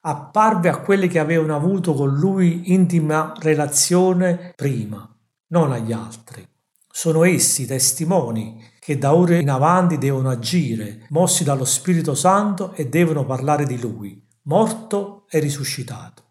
Apparve 0.00 0.70
a 0.70 0.78
quelli 0.78 1.06
che 1.06 1.20
avevano 1.20 1.54
avuto 1.54 1.94
con 1.94 2.12
lui 2.12 2.72
intima 2.72 3.32
relazione 3.38 4.54
prima, 4.56 5.08
non 5.50 5.70
agli 5.70 5.92
altri. 5.92 6.44
Sono 6.90 7.22
essi 7.22 7.64
testimoni 7.64 8.72
che 8.80 8.98
da 8.98 9.14
ora 9.14 9.36
in 9.36 9.50
avanti 9.50 9.98
devono 9.98 10.30
agire, 10.30 11.06
mossi 11.10 11.44
dallo 11.44 11.64
Spirito 11.64 12.16
Santo 12.16 12.72
e 12.72 12.88
devono 12.88 13.24
parlare 13.24 13.64
di 13.64 13.78
lui, 13.78 14.20
morto 14.42 15.26
e 15.30 15.38
risuscitato 15.38 16.23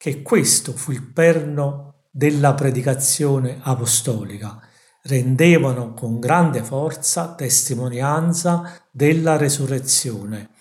che 0.00 0.22
questo 0.22 0.72
fu 0.72 0.92
il 0.92 1.12
perno 1.12 2.06
della 2.10 2.54
predicazione 2.54 3.58
apostolica. 3.60 4.58
Rendevano 5.02 5.92
con 5.92 6.18
grande 6.18 6.62
forza 6.62 7.34
testimonianza 7.34 8.80
della 8.90 9.36
resurrezione. 9.36 10.52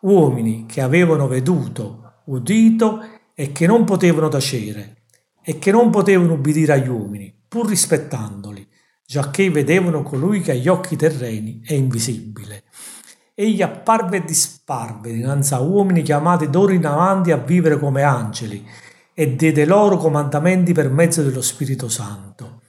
Uomini 0.00 0.66
che 0.66 0.80
avevano 0.80 1.28
veduto 1.28 2.22
udito 2.24 2.98
e 3.32 3.52
che 3.52 3.68
non 3.68 3.84
potevano 3.84 4.26
tacere 4.26 5.04
e 5.40 5.60
che 5.60 5.70
non 5.70 5.90
potevano 5.90 6.32
ubbidire 6.32 6.72
agli 6.72 6.88
uomini, 6.88 7.32
pur 7.46 7.68
rispettandoli, 7.68 8.66
giacché 9.06 9.50
vedevano 9.50 10.02
colui 10.02 10.40
che 10.40 10.50
agli 10.50 10.66
occhi 10.66 10.96
terreni 10.96 11.60
è 11.64 11.74
invisibile. 11.74 12.64
Egli 13.40 13.62
apparve 13.62 14.18
e 14.18 14.24
disparve 14.24 15.14
dinanzi 15.14 15.54
a 15.54 15.60
uomini 15.60 16.02
chiamati 16.02 16.50
d'ora 16.50 16.74
in 16.74 16.84
avanti 16.84 17.30
a 17.30 17.38
vivere 17.38 17.78
come 17.78 18.02
angeli 18.02 18.62
e 19.14 19.34
diede 19.34 19.64
loro 19.64 19.96
comandamenti 19.96 20.74
per 20.74 20.90
mezzo 20.90 21.22
dello 21.22 21.40
Spirito 21.40 21.88
Santo. 21.88 22.60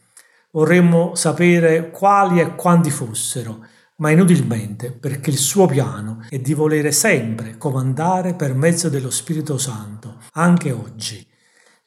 Vorremmo 0.52 1.14
sapere 1.14 1.92
quali 1.92 2.40
e 2.40 2.56
quanti 2.56 2.90
fossero, 2.90 3.66
ma 3.98 4.12
inutilmente, 4.12 4.94
perché 4.94 5.30
il 5.30 5.38
suo 5.38 5.66
piano 5.66 6.24
è 6.30 6.40
di 6.40 6.54
volere 6.54 6.94
sempre 6.94 7.58
comandare 7.58 8.34
per 8.34 8.54
mezzo 8.54 8.88
dello 8.88 9.12
Spirito 9.12 9.58
Santo, 9.58 10.20
anche 10.36 10.72
oggi. 10.72 11.28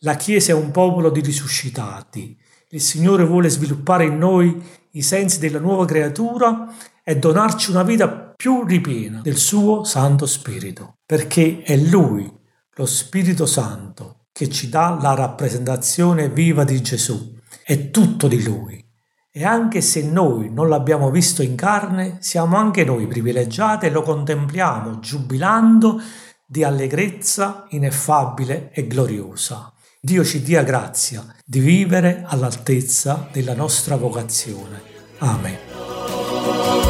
La 0.00 0.17
Chiesa 0.17 0.53
è 0.53 0.55
un 0.55 0.71
popolo 0.71 1.09
di 1.09 1.23
risuscitati. 1.23 2.38
Il 2.69 2.83
Signore 2.83 3.25
vuole 3.25 3.49
sviluppare 3.49 4.05
in 4.05 4.19
noi 4.19 4.62
i 4.91 5.00
sensi 5.00 5.38
della 5.38 5.59
nuova 5.59 5.87
creatura 5.87 6.69
e 7.04 7.18
donarci 7.18 7.70
una 7.70 7.82
vita 7.82 8.08
più 8.08 8.64
ripiena 8.64 9.20
del 9.20 9.37
suo 9.37 9.84
Santo 9.84 10.25
Spirito, 10.25 10.96
perché 11.04 11.62
è 11.62 11.76
Lui, 11.76 12.30
lo 12.76 12.87
Spirito 12.87 13.44
Santo, 13.44 14.26
che 14.32 14.49
ci 14.49 14.68
dà 14.68 14.99
la 15.00 15.14
rappresentazione 15.14 16.30
viva 16.30 16.64
di 16.64 16.80
Gesù. 16.82 17.38
È 17.62 17.90
tutto 17.90 18.26
di 18.26 18.42
Lui. 18.42 18.82
E 19.30 19.44
anche 19.44 19.80
se 19.80 20.02
noi 20.02 20.50
non 20.50 20.68
l'abbiamo 20.68 21.11
visto 21.11 21.42
in 21.42 21.56
carne, 21.56 22.18
siamo 22.20 22.56
anche 22.56 22.84
noi 22.84 23.06
privilegiati 23.06 23.87
e 23.87 23.90
lo 23.90 24.02
contempliamo 24.02 25.00
giubilando 25.00 26.00
di 26.46 26.64
allegrezza 26.64 27.66
ineffabile 27.70 28.70
e 28.73 28.87
gloriosa. 28.87 29.73
Dio 30.00 30.25
ci 30.25 30.42
dia 30.42 30.62
grazia 30.62 31.25
di 31.44 31.61
vivere 31.61 32.23
all'altezza 32.26 33.28
della 33.32 33.54
nostra 33.54 33.96
vocazione. 33.96 34.82
Amen. 35.18 36.84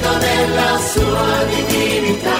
Credo 0.00 0.16
nella 0.16 0.78
sua 0.78 1.44
divinità. 1.44 2.39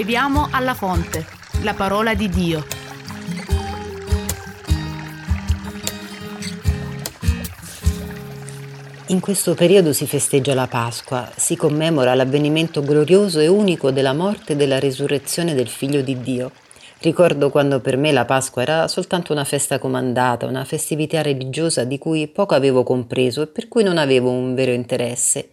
Beviamo 0.00 0.48
alla 0.50 0.72
fonte, 0.72 1.26
la 1.62 1.74
parola 1.74 2.14
di 2.14 2.30
Dio. 2.30 2.64
In 9.08 9.20
questo 9.20 9.52
periodo 9.54 9.92
si 9.92 10.06
festeggia 10.06 10.54
la 10.54 10.66
Pasqua, 10.68 11.30
si 11.36 11.54
commemora 11.54 12.14
l'avvenimento 12.14 12.80
glorioso 12.80 13.40
e 13.40 13.46
unico 13.46 13.90
della 13.90 14.14
morte 14.14 14.54
e 14.54 14.56
della 14.56 14.78
risurrezione 14.78 15.52
del 15.52 15.68
Figlio 15.68 16.00
di 16.00 16.18
Dio. 16.22 16.50
Ricordo 17.00 17.50
quando 17.50 17.80
per 17.80 17.98
me 17.98 18.10
la 18.10 18.24
Pasqua 18.24 18.62
era 18.62 18.88
soltanto 18.88 19.32
una 19.34 19.44
festa 19.44 19.78
comandata, 19.78 20.46
una 20.46 20.64
festività 20.64 21.20
religiosa 21.20 21.84
di 21.84 21.98
cui 21.98 22.26
poco 22.26 22.54
avevo 22.54 22.84
compreso 22.84 23.42
e 23.42 23.48
per 23.48 23.68
cui 23.68 23.82
non 23.82 23.98
avevo 23.98 24.30
un 24.30 24.54
vero 24.54 24.72
interesse. 24.72 25.50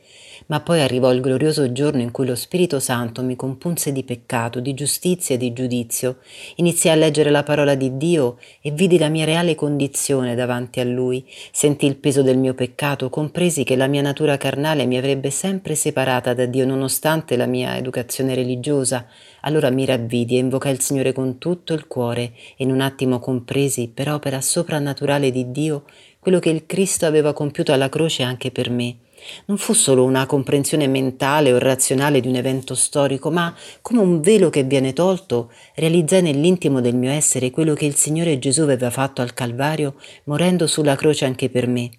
Ma 0.48 0.62
poi 0.62 0.80
arrivò 0.80 1.12
il 1.12 1.20
glorioso 1.20 1.74
giorno 1.74 2.02
in 2.02 2.12
cui 2.12 2.26
lo 2.26 2.36
Spirito 2.36 2.80
Santo 2.80 3.22
mi 3.22 3.36
compunse 3.36 3.92
di 3.92 4.06
peccato, 4.06 4.62
di 4.62 4.74
giustizia 4.74 5.36
e 5.36 5.38
di 5.38 5.52
giudizio. 5.52 6.20
Iniziai 6.56 6.96
a 6.96 7.00
leggere 7.00 7.32
la 7.32 7.44
parola 7.44 7.76
di 7.76 7.98
Dio 7.98 8.38
e 8.62 8.72
vidi 8.72 8.98
la 8.98 9.10
mia 9.10 9.26
reale 9.26 9.56
condizione 9.56 10.36
davanti 10.36 10.80
a 10.80 10.86
Lui. 10.86 11.26
Sentì 11.52 11.86
il 11.86 11.98
peso 11.98 12.22
del 12.22 12.38
mio 12.38 12.54
peccato, 12.54 13.10
compresi 13.10 13.66
che 13.66 13.76
la 13.76 13.88
mia 13.88 14.02
natura 14.02 14.38
carnale 14.38 14.86
mi 14.86 14.96
avrebbe 14.96 15.32
sempre 15.32 15.76
separata 15.76 16.34
da 16.34 16.46
Dio 16.46 16.66
nonostante 16.66 17.36
la 17.36 17.46
mia 17.46 17.76
educazione 17.76 18.34
religiosa. 18.34 19.06
Allora 19.42 19.70
mi 19.70 19.84
ravvidi 19.84 20.38
e 20.38 20.40
invocai 20.40 20.72
il 20.72 20.80
Signore 20.80 21.12
con 21.12 21.40
tutto 21.40 21.74
il 21.74 21.88
cuore 21.88 22.32
e 22.56 22.64
in 22.64 22.72
un 22.72 22.80
attimo 22.80 23.20
compresi, 23.20 23.92
per 23.94 24.10
opera 24.10 24.40
soprannaturale 24.40 25.30
di 25.30 25.52
Dio, 25.52 25.84
quello 26.20 26.40
che 26.40 26.50
il 26.50 26.66
Cristo 26.66 27.06
aveva 27.06 27.34
compiuto 27.34 27.74
alla 27.74 27.90
croce 27.90 28.24
anche 28.24 28.50
per 28.50 28.70
me 28.70 29.00
non 29.46 29.58
fu 29.58 29.74
solo 29.74 30.04
una 30.04 30.26
comprensione 30.26 30.88
mentale 30.88 31.54
o 31.54 31.58
razionale 31.58 32.20
di 32.20 32.28
un 32.28 32.36
evento 32.36 32.76
storico, 32.76 33.32
ma 33.32 33.56
come 33.82 34.00
un 34.00 34.22
velo 34.22 34.50
che 34.50 34.64
viene 34.64 34.94
tolto, 34.94 35.52
realizzai 35.76 36.22
nell'intimo 36.22 36.82
del 36.82 36.96
mio 36.96 37.12
essere 37.12 37.52
quello 37.52 37.74
che 37.74 37.86
il 37.86 37.96
Signore 37.96 38.40
Gesù 38.40 38.62
aveva 38.62 38.90
fatto 38.90 39.22
al 39.22 39.34
Calvario, 39.34 39.96
morendo 40.26 40.68
sulla 40.68 40.96
croce 40.96 41.26
anche 41.26 41.50
per 41.50 41.68
me. 41.68 41.90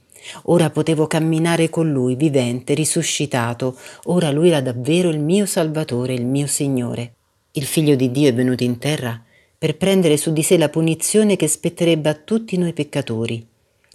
Ora 0.45 0.71
potevo 0.71 1.07
camminare 1.07 1.71
con 1.71 1.91
Lui, 1.91 2.17
vivente, 2.17 2.75
risuscitato, 2.75 3.77
ora 4.05 4.31
Lui 4.31 4.49
era 4.49 4.61
davvero 4.61 5.09
il 5.11 5.21
mio 5.21 5.47
Salvatore, 5.47 6.15
il 6.15 6.27
mio 6.27 6.47
Signore. 6.47 7.15
Il 7.53 7.65
Figlio 7.65 7.95
di 7.95 8.11
Dio 8.11 8.29
è 8.29 8.35
venuto 8.35 8.65
in 8.65 8.79
terra 8.79 9.23
per 9.59 9.77
prendere 9.77 10.17
su 10.17 10.33
di 10.33 10.43
sé 10.45 10.57
la 10.57 10.69
punizione 10.69 11.35
che 11.35 11.49
spetterebbe 11.49 12.09
a 12.09 12.15
tutti 12.15 12.57
noi 12.57 12.73
peccatori. 12.73 13.45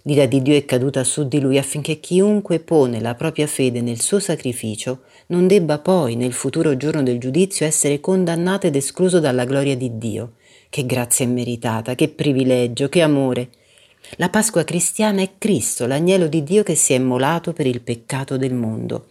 L'ira 0.06 0.26
di 0.26 0.42
Dio 0.42 0.54
è 0.54 0.66
caduta 0.66 1.02
su 1.02 1.26
di 1.26 1.40
lui 1.40 1.56
affinché 1.56 1.98
chiunque 1.98 2.60
pone 2.60 3.00
la 3.00 3.14
propria 3.14 3.46
fede 3.46 3.80
nel 3.80 4.02
suo 4.02 4.18
sacrificio 4.18 5.04
non 5.28 5.46
debba 5.46 5.78
poi, 5.78 6.14
nel 6.14 6.34
futuro 6.34 6.76
giorno 6.76 7.02
del 7.02 7.18
giudizio, 7.18 7.64
essere 7.64 8.00
condannato 8.00 8.66
ed 8.66 8.76
escluso 8.76 9.18
dalla 9.18 9.46
gloria 9.46 9.74
di 9.74 9.96
Dio. 9.96 10.32
Che 10.68 10.84
grazia 10.84 11.24
immeritata, 11.24 11.94
che 11.94 12.08
privilegio, 12.08 12.90
che 12.90 13.00
amore. 13.00 13.48
La 14.16 14.28
Pasqua 14.28 14.62
cristiana 14.62 15.22
è 15.22 15.30
Cristo, 15.38 15.86
l'agnello 15.86 16.26
di 16.26 16.42
Dio 16.42 16.62
che 16.62 16.74
si 16.74 16.92
è 16.92 16.96
immolato 16.96 17.54
per 17.54 17.66
il 17.66 17.80
peccato 17.80 18.36
del 18.36 18.52
mondo. 18.52 19.06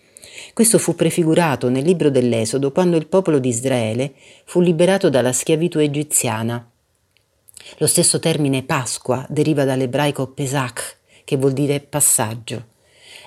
Questo 0.54 0.78
fu 0.78 0.94
prefigurato 0.94 1.70
nel 1.70 1.84
libro 1.84 2.12
dell'Esodo 2.12 2.72
quando 2.72 2.98
il 2.98 3.08
popolo 3.08 3.40
di 3.40 3.50
Israele 3.50 4.14
fu 4.46 4.62
liberato 4.62 5.10
dalla 5.10 5.34
schiavitù 5.34 5.80
egiziana 5.80 6.68
lo 7.78 7.88
stesso 7.88 8.20
termine 8.20 8.64
Pasqua 8.64 9.26
deriva 9.30 9.64
dall'ebraico 9.64 10.28
Pesach, 10.28 10.98
che 11.24 11.38
vuol 11.38 11.54
dire 11.54 11.80
passaggio. 11.80 12.72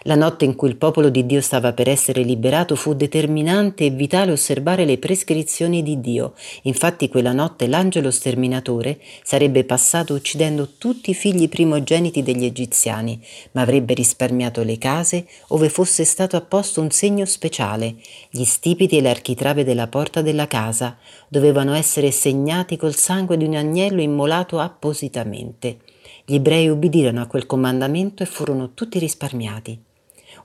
La 0.07 0.15
notte 0.15 0.45
in 0.45 0.55
cui 0.55 0.69
il 0.69 0.77
popolo 0.77 1.09
di 1.09 1.27
Dio 1.27 1.41
stava 1.41 1.73
per 1.73 1.89
essere 1.89 2.23
liberato 2.23 2.77
fu 2.77 2.95
determinante 2.95 3.87
e 3.87 3.91
vitale 3.91 4.31
osservare 4.31 4.85
le 4.85 4.99
prescrizioni 4.99 5.83
di 5.83 6.01
Dio. 6.01 6.35
Infatti 6.63 7.09
quella 7.09 7.33
notte 7.33 7.67
l'angelo 7.67 8.13
sterminatore 8.13 9.01
sarebbe 9.25 9.65
passato 9.65 10.15
uccidendo 10.15 10.75
tutti 10.79 11.11
i 11.11 11.15
figli 11.15 11.49
primogeniti 11.49 12.23
degli 12.23 12.45
egiziani, 12.45 13.21
ma 13.51 13.63
avrebbe 13.63 13.95
risparmiato 13.95 14.63
le 14.63 14.79
case 14.79 15.27
ove 15.49 15.69
fosse 15.69 16.05
stato 16.05 16.37
apposto 16.37 16.81
un 16.81 16.93
segno 16.93 17.25
speciale. 17.25 17.97
Gli 18.31 18.45
stipiti 18.45 18.99
e 18.99 19.03
l'architrave 19.03 19.65
della 19.65 19.89
porta 19.89 20.23
della 20.23 20.47
casa 20.47 20.99
dovevano 21.27 21.75
essere 21.75 22.13
segnati 22.13 22.77
col 22.77 22.95
sangue 22.95 23.37
di 23.37 23.45
un 23.45 23.57
agnello 23.57 24.01
immolato 24.01 24.61
appositamente. 24.61 25.79
Gli 26.25 26.37
ebrei 26.37 26.69
ubbidirono 26.69 27.21
a 27.23 27.27
quel 27.27 27.47
comandamento 27.47 28.23
e 28.23 28.27
furono 28.27 28.71
tutti 28.73 29.01
risparmiati. 29.01 29.86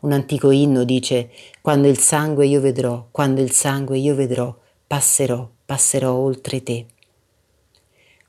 Un 0.02 0.14
antico 0.14 0.50
inno 0.50 0.84
dice 0.84 1.30
Quando 1.62 1.88
il 1.88 2.00
sangue 2.00 2.48
io 2.48 2.60
vedrò, 2.60 3.08
quando 3.12 3.40
il 3.40 3.52
sangue 3.52 4.00
io 4.00 4.16
vedrò, 4.16 4.56
passerò, 4.88 5.48
passerò 5.64 6.12
oltre 6.12 6.64
te. 6.64 6.86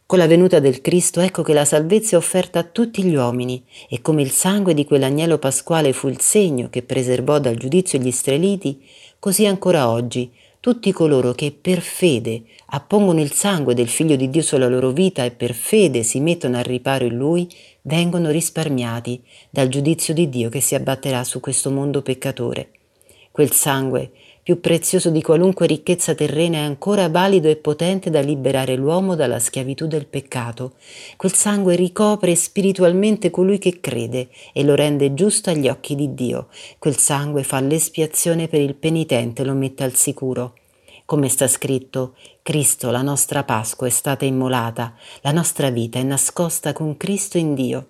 Con 0.05 0.19
la 0.19 0.27
venuta 0.27 0.59
del 0.59 0.83
Cristo 0.83 1.21
ecco 1.21 1.43
che 1.43 1.55
la 1.55 1.65
salvezza 1.65 2.17
è 2.17 2.19
offerta 2.19 2.59
a 2.59 2.65
tutti 2.65 3.03
gli 3.03 3.15
uomini 3.15 3.65
e 3.89 4.03
come 4.03 4.21
il 4.21 4.31
sangue 4.31 4.75
di 4.75 4.85
quell'agnello 4.85 5.39
pasquale 5.39 5.95
fu 5.95 6.09
il 6.09 6.21
segno 6.21 6.69
che 6.69 6.83
preservò 6.83 7.39
dal 7.39 7.57
giudizio 7.57 7.99
gli 7.99 8.09
israeliti, 8.09 8.85
così 9.19 9.47
ancora 9.47 9.89
oggi 9.89 10.31
tutti 10.62 10.92
coloro 10.92 11.33
che 11.33 11.51
per 11.51 11.81
fede 11.81 12.44
appongono 12.66 13.20
il 13.20 13.33
sangue 13.33 13.75
del 13.75 13.88
Figlio 13.88 14.14
di 14.14 14.31
Dio 14.31 14.42
sulla 14.42 14.68
loro 14.68 14.92
vita 14.92 15.25
e 15.25 15.33
per 15.33 15.55
fede 15.55 16.05
si 16.05 16.20
mettono 16.20 16.57
al 16.57 16.62
riparo 16.62 17.05
in 17.05 17.16
Lui, 17.16 17.48
vengono 17.83 18.31
risparmiati 18.31 19.20
dal 19.51 19.66
giudizio 19.66 20.14
di 20.14 20.29
Dio 20.29 20.48
che 20.51 20.61
si 20.61 20.77
abbatterà 20.77 21.25
su 21.25 21.40
questo 21.40 21.72
mondo 21.72 22.01
peccatore. 22.01 22.70
Quel 23.33 23.51
sangue, 23.51 24.12
più 24.42 24.61
prezioso 24.61 25.11
di 25.11 25.22
qualunque 25.22 25.66
ricchezza 25.66 26.14
terrena, 26.14 26.59
è 26.59 26.62
ancora 26.62 27.09
valido 27.09 27.48
e 27.48 27.57
potente 27.57 28.11
da 28.11 28.20
liberare 28.20 28.74
l'uomo 28.74 29.14
dalla 29.14 29.38
schiavitù 29.38 29.87
del 29.87 30.07
peccato. 30.07 30.72
Quel 31.16 31.33
sangue 31.33 31.76
ricopre 31.76 32.35
spiritualmente 32.35 33.31
colui 33.31 33.59
che 33.59 33.78
crede 33.78 34.31
e 34.52 34.64
lo 34.64 34.74
rende 34.74 35.14
giusto 35.14 35.50
agli 35.50 35.68
occhi 35.68 35.94
di 35.94 36.12
Dio. 36.14 36.48
Quel 36.78 36.96
sangue 36.96 37.44
fa 37.44 37.61
l'espiazione 37.61 38.48
per 38.48 38.61
il 38.61 38.74
penitente 38.74 39.42
e 39.42 39.44
lo 39.44 39.55
mette 39.55 39.85
al 39.85 39.94
sicuro. 39.94 40.55
Come 41.05 41.28
sta 41.28 41.46
scritto, 41.46 42.14
Cristo, 42.42 42.90
la 42.90 43.02
nostra 43.02 43.44
Pasqua, 43.44 43.87
è 43.87 43.90
stata 43.90 44.24
immolata, 44.24 44.94
la 45.20 45.31
nostra 45.31 45.70
vita 45.70 46.00
è 46.00 46.02
nascosta 46.02 46.72
con 46.72 46.96
Cristo 46.96 47.38
in 47.38 47.55
Dio. 47.55 47.87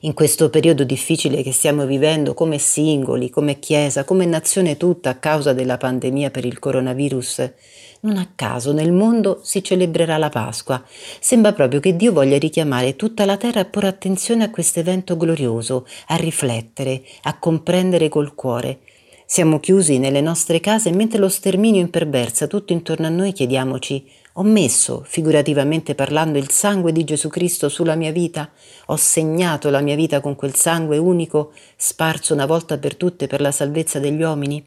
In 0.00 0.14
questo 0.14 0.50
periodo 0.50 0.84
difficile 0.84 1.42
che 1.42 1.52
stiamo 1.52 1.86
vivendo 1.86 2.34
come 2.34 2.58
singoli, 2.58 3.30
come 3.30 3.58
Chiesa, 3.58 4.04
come 4.04 4.24
nazione 4.24 4.76
tutta 4.76 5.10
a 5.10 5.18
causa 5.18 5.52
della 5.52 5.76
pandemia 5.76 6.30
per 6.30 6.44
il 6.44 6.58
coronavirus, 6.58 7.52
non 8.00 8.16
a 8.16 8.30
caso 8.34 8.72
nel 8.72 8.92
mondo 8.92 9.40
si 9.42 9.62
celebrerà 9.62 10.16
la 10.16 10.30
Pasqua. 10.30 10.82
Sembra 11.20 11.52
proprio 11.52 11.80
che 11.80 11.96
Dio 11.96 12.12
voglia 12.12 12.38
richiamare 12.38 12.96
tutta 12.96 13.24
la 13.24 13.36
terra 13.36 13.60
a 13.60 13.64
porre 13.66 13.88
attenzione 13.88 14.44
a 14.44 14.50
questo 14.50 14.80
evento 14.80 15.16
glorioso, 15.16 15.86
a 16.06 16.16
riflettere, 16.16 17.02
a 17.22 17.38
comprendere 17.38 18.08
col 18.08 18.34
cuore. 18.34 18.80
Siamo 19.26 19.60
chiusi 19.60 19.98
nelle 19.98 20.20
nostre 20.20 20.60
case 20.60 20.90
mentre 20.92 21.18
lo 21.18 21.28
sterminio 21.28 21.80
imperversa 21.80 22.46
tutto 22.46 22.72
intorno 22.72 23.06
a 23.06 23.10
noi 23.10 23.32
chiediamoci 23.32 24.04
ho 24.40 24.42
messo, 24.42 25.02
figurativamente 25.06 25.94
parlando, 25.94 26.38
il 26.38 26.50
sangue 26.50 26.92
di 26.92 27.04
Gesù 27.04 27.28
Cristo 27.28 27.68
sulla 27.68 27.94
mia 27.94 28.10
vita? 28.10 28.50
Ho 28.86 28.96
segnato 28.96 29.68
la 29.68 29.80
mia 29.80 29.94
vita 29.94 30.20
con 30.20 30.34
quel 30.34 30.54
sangue 30.54 30.96
unico, 30.96 31.52
sparso 31.76 32.32
una 32.32 32.46
volta 32.46 32.78
per 32.78 32.96
tutte 32.96 33.26
per 33.26 33.42
la 33.42 33.50
salvezza 33.50 33.98
degli 33.98 34.22
uomini? 34.22 34.64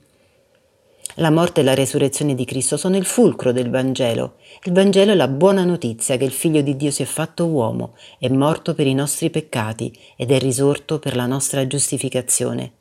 La 1.15 1.31
morte 1.31 1.61
e 1.61 1.63
la 1.63 1.73
resurrezione 1.73 2.35
di 2.35 2.45
Cristo 2.45 2.77
sono 2.77 2.97
il 2.97 3.05
fulcro 3.05 3.51
del 3.51 3.71
Vangelo. 3.71 4.35
Il 4.65 4.73
Vangelo 4.73 5.11
è 5.11 5.15
la 5.15 5.27
buona 5.27 5.63
notizia 5.63 6.17
che 6.17 6.25
il 6.25 6.31
Figlio 6.31 6.61
di 6.61 6.75
Dio 6.75 6.91
si 6.91 7.01
è 7.01 7.05
fatto 7.05 7.47
uomo, 7.47 7.95
è 8.19 8.29
morto 8.29 8.75
per 8.75 8.85
i 8.85 8.93
nostri 8.93 9.31
peccati 9.31 9.91
ed 10.15 10.29
è 10.29 10.37
risorto 10.37 10.99
per 10.99 11.15
la 11.15 11.25
nostra 11.25 11.65
giustificazione. 11.65 12.73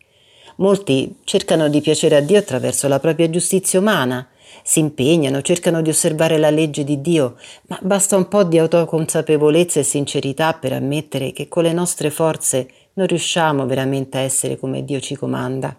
Molti 0.56 1.20
cercano 1.24 1.68
di 1.68 1.80
piacere 1.80 2.16
a 2.16 2.20
Dio 2.20 2.36
attraverso 2.36 2.86
la 2.86 3.00
propria 3.00 3.30
giustizia 3.30 3.78
umana, 3.78 4.28
si 4.62 4.80
impegnano, 4.80 5.42
cercano 5.42 5.82
di 5.82 5.90
osservare 5.90 6.38
la 6.38 6.50
legge 6.50 6.84
di 6.84 7.00
Dio, 7.00 7.36
ma 7.68 7.78
basta 7.82 8.16
un 8.16 8.28
po' 8.28 8.44
di 8.44 8.58
autoconsapevolezza 8.58 9.80
e 9.80 9.84
sincerità 9.84 10.54
per 10.54 10.72
ammettere 10.72 11.32
che 11.32 11.48
con 11.48 11.64
le 11.64 11.72
nostre 11.72 12.10
forze 12.10 12.68
non 12.94 13.06
riusciamo 13.06 13.66
veramente 13.66 14.18
a 14.18 14.22
essere 14.22 14.58
come 14.58 14.84
Dio 14.84 15.00
ci 15.00 15.16
comanda. 15.16 15.76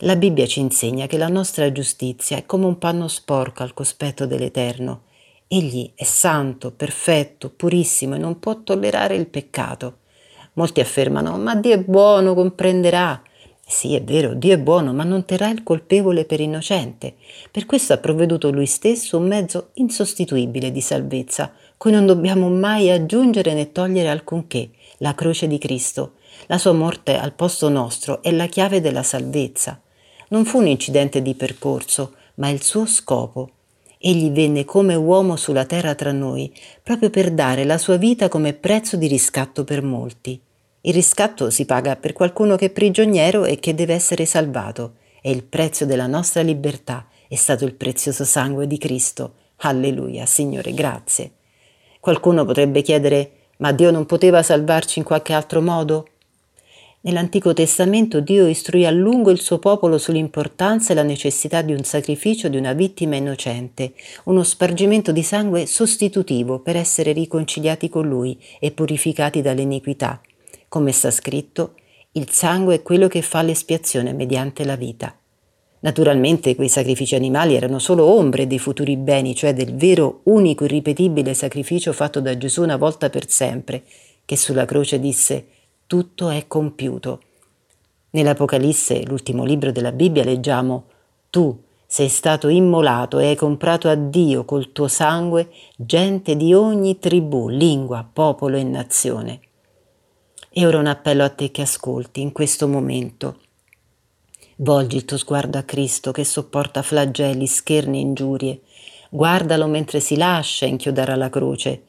La 0.00 0.16
Bibbia 0.16 0.46
ci 0.46 0.60
insegna 0.60 1.06
che 1.06 1.16
la 1.16 1.28
nostra 1.28 1.70
giustizia 1.72 2.36
è 2.36 2.46
come 2.46 2.66
un 2.66 2.78
panno 2.78 3.08
sporco 3.08 3.62
al 3.62 3.74
cospetto 3.74 4.26
dell'Eterno. 4.26 5.02
Egli 5.48 5.92
è 5.94 6.04
santo, 6.04 6.72
perfetto, 6.72 7.50
purissimo 7.50 8.16
e 8.16 8.18
non 8.18 8.38
può 8.40 8.62
tollerare 8.62 9.14
il 9.14 9.26
peccato. 9.26 9.98
Molti 10.54 10.80
affermano, 10.80 11.38
ma 11.38 11.54
Dio 11.54 11.74
è 11.74 11.78
buono, 11.78 12.34
comprenderà. 12.34 13.22
Sì, 13.68 13.96
è 13.96 14.02
vero, 14.02 14.32
Dio 14.34 14.52
è 14.54 14.58
buono, 14.58 14.92
ma 14.92 15.02
non 15.02 15.24
terrà 15.24 15.50
il 15.50 15.64
colpevole 15.64 16.24
per 16.24 16.38
innocente. 16.38 17.14
Per 17.50 17.66
questo 17.66 17.94
ha 17.94 17.98
provveduto 17.98 18.52
Lui 18.52 18.66
stesso 18.66 19.18
un 19.18 19.26
mezzo 19.26 19.70
insostituibile 19.74 20.70
di 20.70 20.80
salvezza, 20.80 21.52
cui 21.76 21.90
non 21.90 22.06
dobbiamo 22.06 22.48
mai 22.48 22.92
aggiungere 22.92 23.54
né 23.54 23.72
togliere 23.72 24.08
alcunché, 24.08 24.70
la 24.98 25.16
croce 25.16 25.48
di 25.48 25.58
Cristo. 25.58 26.12
La 26.46 26.58
sua 26.58 26.72
morte 26.72 27.18
al 27.18 27.32
posto 27.32 27.68
nostro 27.68 28.22
è 28.22 28.30
la 28.30 28.46
chiave 28.46 28.80
della 28.80 29.02
salvezza. 29.02 29.80
Non 30.28 30.44
fu 30.44 30.58
un 30.58 30.68
incidente 30.68 31.20
di 31.20 31.34
percorso, 31.34 32.12
ma 32.34 32.48
il 32.48 32.62
suo 32.62 32.86
scopo. 32.86 33.50
Egli 33.98 34.30
venne 34.30 34.64
come 34.64 34.94
uomo 34.94 35.34
sulla 35.34 35.64
terra 35.64 35.96
tra 35.96 36.12
noi, 36.12 36.54
proprio 36.84 37.10
per 37.10 37.32
dare 37.32 37.64
la 37.64 37.78
sua 37.78 37.96
vita 37.96 38.28
come 38.28 38.52
prezzo 38.52 38.96
di 38.96 39.08
riscatto 39.08 39.64
per 39.64 39.82
molti. 39.82 40.40
Il 40.86 40.94
riscatto 40.94 41.50
si 41.50 41.64
paga 41.64 41.96
per 41.96 42.12
qualcuno 42.12 42.54
che 42.54 42.66
è 42.66 42.70
prigioniero 42.70 43.44
e 43.44 43.58
che 43.58 43.74
deve 43.74 43.92
essere 43.92 44.24
salvato. 44.24 44.98
E 45.20 45.32
il 45.32 45.42
prezzo 45.42 45.84
della 45.84 46.06
nostra 46.06 46.42
libertà 46.42 47.08
è 47.26 47.34
stato 47.34 47.64
il 47.64 47.74
prezioso 47.74 48.24
sangue 48.24 48.68
di 48.68 48.78
Cristo. 48.78 49.32
Alleluia, 49.62 50.26
Signore, 50.26 50.72
grazie. 50.74 51.32
Qualcuno 51.98 52.44
potrebbe 52.44 52.82
chiedere, 52.82 53.30
ma 53.56 53.72
Dio 53.72 53.90
non 53.90 54.06
poteva 54.06 54.44
salvarci 54.44 55.00
in 55.00 55.04
qualche 55.04 55.32
altro 55.32 55.60
modo? 55.60 56.06
Nell'Antico 57.00 57.52
Testamento 57.52 58.20
Dio 58.20 58.46
istruì 58.46 58.86
a 58.86 58.92
lungo 58.92 59.32
il 59.32 59.40
suo 59.40 59.58
popolo 59.58 59.98
sull'importanza 59.98 60.92
e 60.92 60.94
la 60.94 61.02
necessità 61.02 61.62
di 61.62 61.72
un 61.72 61.82
sacrificio 61.82 62.46
di 62.46 62.58
una 62.58 62.74
vittima 62.74 63.16
innocente, 63.16 63.92
uno 64.26 64.44
spargimento 64.44 65.10
di 65.10 65.24
sangue 65.24 65.66
sostitutivo 65.66 66.60
per 66.60 66.76
essere 66.76 67.10
riconciliati 67.10 67.88
con 67.88 68.06
Lui 68.08 68.40
e 68.60 68.70
purificati 68.70 69.42
dall'iniquità. 69.42 70.20
Come 70.76 70.92
sta 70.92 71.10
scritto, 71.10 71.72
il 72.12 72.28
sangue 72.28 72.74
è 72.74 72.82
quello 72.82 73.08
che 73.08 73.22
fa 73.22 73.40
l'espiazione 73.40 74.12
mediante 74.12 74.62
la 74.62 74.76
vita. 74.76 75.16
Naturalmente 75.78 76.54
quei 76.54 76.68
sacrifici 76.68 77.14
animali 77.14 77.54
erano 77.54 77.78
solo 77.78 78.04
ombre 78.04 78.46
dei 78.46 78.58
futuri 78.58 78.98
beni, 78.98 79.34
cioè 79.34 79.54
del 79.54 79.74
vero, 79.74 80.20
unico, 80.24 80.64
irripetibile 80.64 81.32
sacrificio 81.32 81.94
fatto 81.94 82.20
da 82.20 82.36
Gesù 82.36 82.62
una 82.62 82.76
volta 82.76 83.08
per 83.08 83.26
sempre, 83.30 83.84
che 84.26 84.36
sulla 84.36 84.66
croce 84.66 85.00
disse 85.00 85.46
tutto 85.86 86.28
è 86.28 86.44
compiuto. 86.46 87.22
Nell'Apocalisse, 88.10 89.02
l'ultimo 89.06 89.44
libro 89.44 89.72
della 89.72 89.92
Bibbia, 89.92 90.24
leggiamo 90.24 90.88
Tu 91.30 91.58
sei 91.86 92.08
stato 92.08 92.48
immolato 92.48 93.18
e 93.18 93.28
hai 93.28 93.34
comprato 93.34 93.88
a 93.88 93.94
Dio 93.94 94.44
col 94.44 94.72
tuo 94.72 94.88
sangue 94.88 95.48
gente 95.74 96.36
di 96.36 96.52
ogni 96.52 96.98
tribù, 96.98 97.48
lingua, 97.48 98.06
popolo 98.12 98.58
e 98.58 98.62
nazione. 98.62 99.40
E 100.58 100.64
ora 100.64 100.78
un 100.78 100.86
appello 100.86 101.22
a 101.22 101.28
te 101.28 101.50
che 101.50 101.60
ascolti 101.60 102.22
in 102.22 102.32
questo 102.32 102.66
momento. 102.66 103.40
Volgi 104.56 104.96
il 104.96 105.04
tuo 105.04 105.18
sguardo 105.18 105.58
a 105.58 105.64
Cristo 105.64 106.12
che 106.12 106.24
sopporta 106.24 106.80
flagelli, 106.80 107.46
scherni 107.46 107.98
e 107.98 108.00
ingiurie. 108.00 108.60
Guardalo 109.10 109.66
mentre 109.66 110.00
si 110.00 110.16
lascia 110.16 110.64
inchiodare 110.64 111.12
alla 111.12 111.28
croce. 111.28 111.82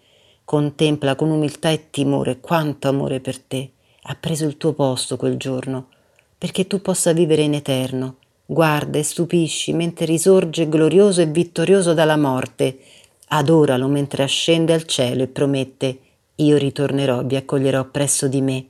Contempla 0.44 1.16
con 1.16 1.30
umiltà 1.30 1.70
e 1.70 1.90
timore 1.92 2.42
quanto 2.42 2.90
amore 2.90 3.22
per 3.22 3.40
te 3.40 3.72
ha 4.02 4.18
preso 4.20 4.44
il 4.44 4.58
tuo 4.58 4.74
posto 4.74 5.16
quel 5.16 5.38
giorno, 5.38 5.88
perché 6.38 6.68
tu 6.68 6.82
possa 6.82 7.14
vivere 7.14 7.44
in 7.44 7.54
eterno. 7.54 8.18
Guarda 8.46 8.98
e 8.98 9.04
stupisci 9.04 9.72
mentre 9.72 10.06
risorge 10.06 10.68
glorioso 10.68 11.22
e 11.22 11.28
vittorioso 11.28 11.94
dalla 11.94 12.18
morte. 12.18 12.80
Adoralo 13.30 13.88
mentre 13.88 14.24
ascende 14.24 14.74
al 14.74 14.84
cielo 14.84 15.24
e 15.24 15.28
promette 15.28 16.00
io 16.38 16.58
ritornerò, 16.58 17.24
vi 17.24 17.36
accoglierò 17.36 17.86
presso 17.86 18.28
di 18.28 18.42
me. 18.42 18.66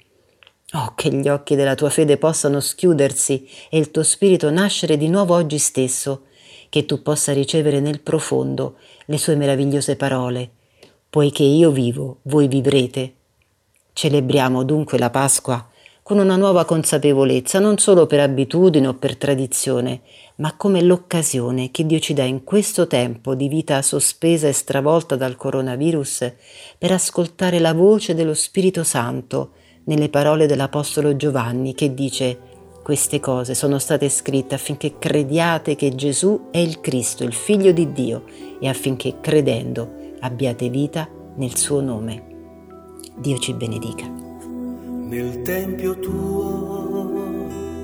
Oh, 0.73 0.93
che 0.95 1.13
gli 1.13 1.29
occhi 1.29 1.55
della 1.55 1.75
tua 1.75 1.89
fede 1.89 2.17
possano 2.17 2.59
schiudersi 2.59 3.47
e 3.69 3.77
il 3.77 3.91
tuo 3.91 4.03
spirito 4.03 4.49
nascere 4.49 4.97
di 4.97 5.07
nuovo 5.07 5.35
oggi 5.35 5.57
stesso, 5.57 6.23
che 6.69 6.85
tu 6.85 7.01
possa 7.01 7.31
ricevere 7.31 7.79
nel 7.79 8.01
profondo 8.01 8.75
le 9.05 9.17
sue 9.17 9.35
meravigliose 9.35 9.95
parole. 9.95 10.51
Poiché 11.09 11.43
io 11.43 11.71
vivo, 11.71 12.19
voi 12.23 12.47
vivrete. 12.47 13.13
Celebriamo 13.93 14.63
dunque 14.63 14.97
la 14.97 15.09
Pasqua 15.09 15.69
con 16.07 16.19
una 16.19 16.37
nuova 16.37 16.63
consapevolezza, 16.63 17.59
non 17.59 17.77
solo 17.79 18.05
per 18.05 18.21
abitudine 18.21 18.87
o 18.87 18.93
per 18.93 19.17
tradizione, 19.17 20.03
ma 20.35 20.55
come 20.55 20.81
l'occasione 20.81 21.69
che 21.69 21.85
Dio 21.85 21.99
ci 21.99 22.13
dà 22.13 22.23
in 22.23 22.45
questo 22.45 22.87
tempo 22.87 23.35
di 23.35 23.49
vita 23.49 23.81
sospesa 23.81 24.47
e 24.47 24.53
stravolta 24.53 25.17
dal 25.17 25.35
coronavirus 25.35 26.31
per 26.77 26.93
ascoltare 26.93 27.59
la 27.59 27.73
voce 27.73 28.15
dello 28.15 28.33
Spirito 28.33 28.85
Santo 28.85 29.51
nelle 29.83 30.07
parole 30.07 30.45
dell'Apostolo 30.45 31.17
Giovanni 31.17 31.73
che 31.73 31.93
dice 31.93 32.39
queste 32.81 33.19
cose 33.19 33.53
sono 33.53 33.77
state 33.77 34.07
scritte 34.07 34.55
affinché 34.55 34.97
crediate 34.97 35.75
che 35.75 35.93
Gesù 35.93 36.47
è 36.51 36.59
il 36.59 36.79
Cristo, 36.79 37.25
il 37.25 37.33
Figlio 37.33 37.73
di 37.73 37.91
Dio, 37.91 38.23
e 38.61 38.69
affinché 38.69 39.15
credendo 39.19 40.13
abbiate 40.21 40.69
vita 40.69 41.05
nel 41.35 41.57
suo 41.57 41.81
nome. 41.81 42.23
Dio 43.17 43.37
ci 43.39 43.53
benedica. 43.53 44.26
Nel 45.09 45.41
tempio 45.41 45.97
tuo 45.99 47.19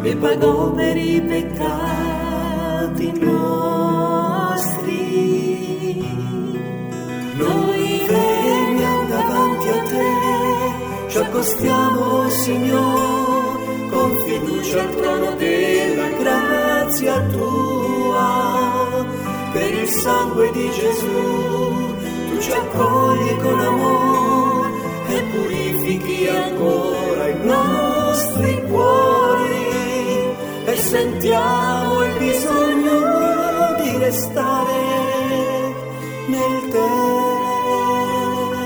e 0.02 0.16
pagò 0.16 0.70
per 0.70 0.96
i 0.96 1.20
peccati 1.20 3.12
nostri. 3.18 4.48
Noi 7.36 8.06
veniamo 8.08 9.08
davanti 9.08 9.68
a 9.68 9.82
te, 9.82 10.06
ci 11.08 11.18
accostiamo, 11.18 12.28
Signore, 12.30 13.88
con 13.90 14.10
fiducia 14.24 14.80
al 14.80 14.96
trono 14.96 15.34
della 15.36 16.08
grazia 16.18 17.20
tua. 17.26 19.06
Per 19.52 19.70
il 19.74 19.88
sangue 19.88 20.50
di 20.52 20.70
Gesù, 20.70 21.94
tu 22.30 22.40
ci 22.40 22.52
accogli 22.52 23.36
con 23.42 23.60
amore 23.60 24.70
e 25.08 25.22
purifichi 25.32 26.28
ancora 26.28 27.28
i 27.28 27.44
nostri 27.44 28.62
cuori 28.68 28.89
sentiamo 31.20 32.02
il 32.02 32.16
bisogno 32.16 33.76
di 33.82 33.98
restare 33.98 35.74
nel 36.28 36.68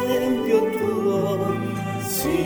Tempio 0.07 0.71
tuo, 0.71 1.57
Signore. 2.07 2.43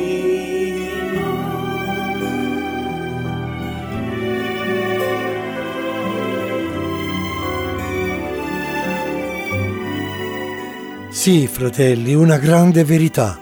Sì, 11.10 11.46
fratelli, 11.46 12.14
una 12.14 12.38
grande 12.38 12.82
verità. 12.84 13.38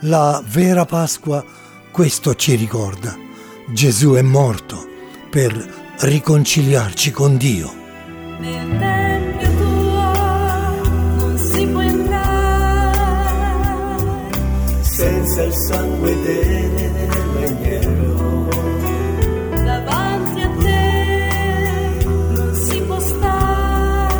La 0.00 0.42
vera 0.44 0.84
Pasqua 0.84 1.44
questo 1.92 2.34
ci 2.34 2.56
ricorda. 2.56 3.16
Gesù 3.68 4.14
è 4.14 4.22
morto 4.22 4.84
per 5.30 5.81
riconciliarci 6.02 7.10
con 7.12 7.36
Dio. 7.36 7.72
Nel 8.40 8.76
tempio 8.76 9.48
tuo 9.56 10.12
non 11.16 11.38
si 11.38 11.64
può 11.66 11.80
entrare 11.80 13.30
senza 14.80 15.42
il 15.44 15.54
sangue 15.54 16.20
dell'agnello. 16.22 18.48
davanti 19.64 20.40
a 20.40 20.50
te 20.58 22.04
non 22.04 22.52
si 22.54 22.80
può 22.80 22.98
stare 22.98 24.10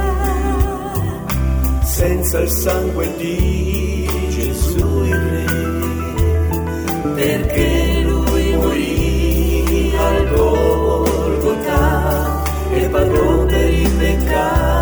senza 1.83 2.38
il 2.38 2.51
sangue 2.51 3.12
di 3.16 4.09
Gesù 4.29 5.03
il 5.03 5.16
Re, 5.16 5.45
perché 7.14 8.03
lui 8.05 8.55
morì 8.55 9.92
al 9.99 10.29
Golgotha 10.29 10.82
e 12.92 12.94
pagò 12.94 13.46
per 13.46 14.82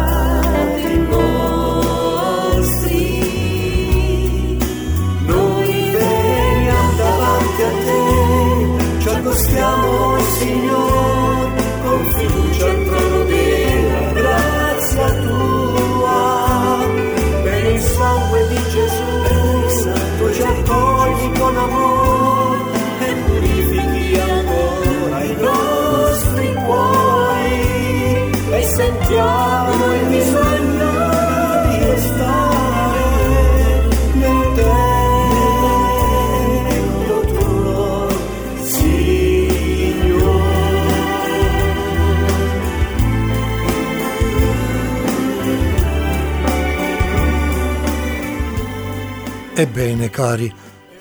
cari, 50.21 50.55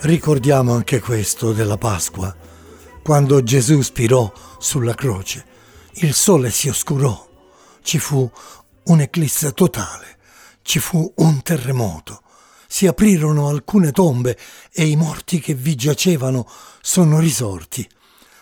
ricordiamo 0.04 0.74
anche 0.74 1.02
questo 1.02 1.52
della 1.52 1.78
Pasqua. 1.78 2.34
Quando 3.04 3.44
Gesù 3.44 3.82
spirò 3.82 4.32
sulla 4.60 4.96
croce, 4.96 5.46
il 5.96 6.14
sole 6.14 6.50
si 6.52 6.70
oscurò, 6.70 7.28
ci 7.82 8.00
fu 8.00 8.32
un'eclisse 8.84 9.52
totale, 9.52 10.20
ci 10.62 10.80
fu 10.80 11.12
un 11.18 11.42
terremoto, 11.42 12.22
si 12.66 12.88
aprirono 12.88 13.50
alcune 13.50 13.92
tombe 13.92 14.38
e 14.72 14.86
i 14.86 14.96
morti 14.96 15.42
che 15.42 15.54
vi 15.54 15.76
giacevano 15.76 16.50
sono 16.80 17.20
risorti. 17.20 17.86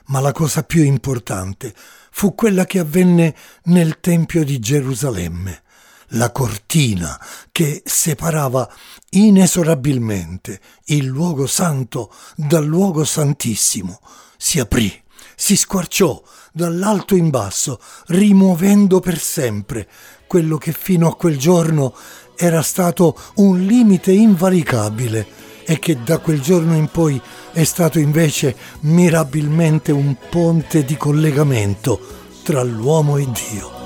Ma 0.09 0.19
la 0.19 0.31
cosa 0.31 0.61
più 0.61 0.83
importante 0.83 1.73
fu 2.11 2.35
quella 2.35 2.65
che 2.65 2.77
avvenne 2.77 3.35
nel 3.63 3.99
Tempio 3.99 4.43
di 4.43 4.59
Gerusalemme. 4.59 5.63
La 6.11 6.31
cortina 6.31 7.19
che 7.51 7.81
separava 7.83 8.69
inesorabilmente 9.09 10.61
il 10.85 11.05
luogo 11.05 11.47
santo 11.47 12.13
dal 12.35 12.65
luogo 12.65 13.03
santissimo 13.03 13.99
si 14.37 14.59
aprì, 14.59 15.03
si 15.35 15.57
squarciò 15.57 16.21
dall'alto 16.53 17.13
in 17.15 17.29
basso, 17.29 17.81
rimuovendo 18.07 19.01
per 19.01 19.19
sempre 19.19 19.87
quello 20.27 20.57
che 20.57 20.71
fino 20.71 21.09
a 21.09 21.15
quel 21.15 21.37
giorno 21.37 21.93
era 22.37 22.61
stato 22.61 23.19
un 23.35 23.65
limite 23.65 24.11
invalicabile 24.13 25.27
e 25.65 25.77
che 25.79 26.01
da 26.03 26.19
quel 26.19 26.39
giorno 26.39 26.75
in 26.75 26.87
poi 26.87 27.21
è 27.51 27.65
stato 27.65 27.99
invece 27.99 28.55
mirabilmente 28.81 29.91
un 29.91 30.15
ponte 30.29 30.85
di 30.85 30.95
collegamento 30.95 31.99
tra 32.43 32.63
l'uomo 32.63 33.17
e 33.17 33.25
Dio. 33.25 33.76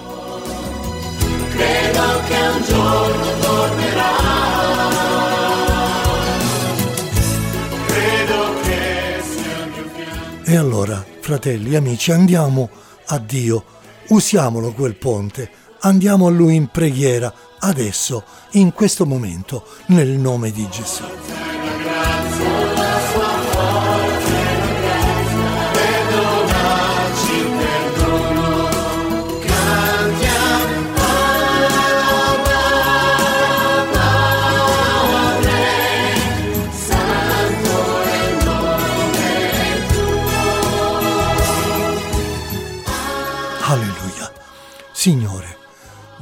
E 10.52 10.58
allora, 10.58 11.02
fratelli, 11.21 11.76
amici, 11.76 12.12
andiamo 12.12 12.69
a 13.06 13.19
Dio, 13.19 13.63
usiamolo 14.10 14.74
quel 14.74 14.95
ponte, 14.95 15.50
andiamo 15.80 16.28
a 16.28 16.30
Lui 16.30 16.56
in 16.56 16.67
preghiera, 16.67 17.34
adesso, 17.60 18.26
in 18.52 18.74
questo 18.74 19.06
momento, 19.06 19.65
nel 19.86 20.10
nome 20.10 20.52
di 20.52 20.67
Gesù. 20.69 21.04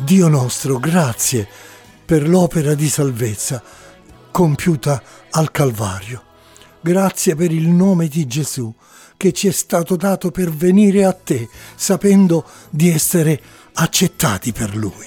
Dio 0.09 0.27
nostro, 0.27 0.79
grazie 0.79 1.47
per 2.03 2.27
l'opera 2.27 2.73
di 2.73 2.89
salvezza 2.89 3.61
compiuta 4.31 5.03
al 5.29 5.51
Calvario. 5.51 6.23
Grazie 6.81 7.35
per 7.35 7.51
il 7.51 7.67
nome 7.67 8.07
di 8.07 8.25
Gesù 8.25 8.73
che 9.15 9.31
ci 9.33 9.47
è 9.47 9.51
stato 9.51 9.95
dato 9.95 10.31
per 10.31 10.49
venire 10.49 11.05
a 11.05 11.13
te, 11.13 11.47
sapendo 11.75 12.43
di 12.71 12.89
essere 12.89 13.39
accettati 13.73 14.51
per 14.51 14.75
Lui. 14.75 15.05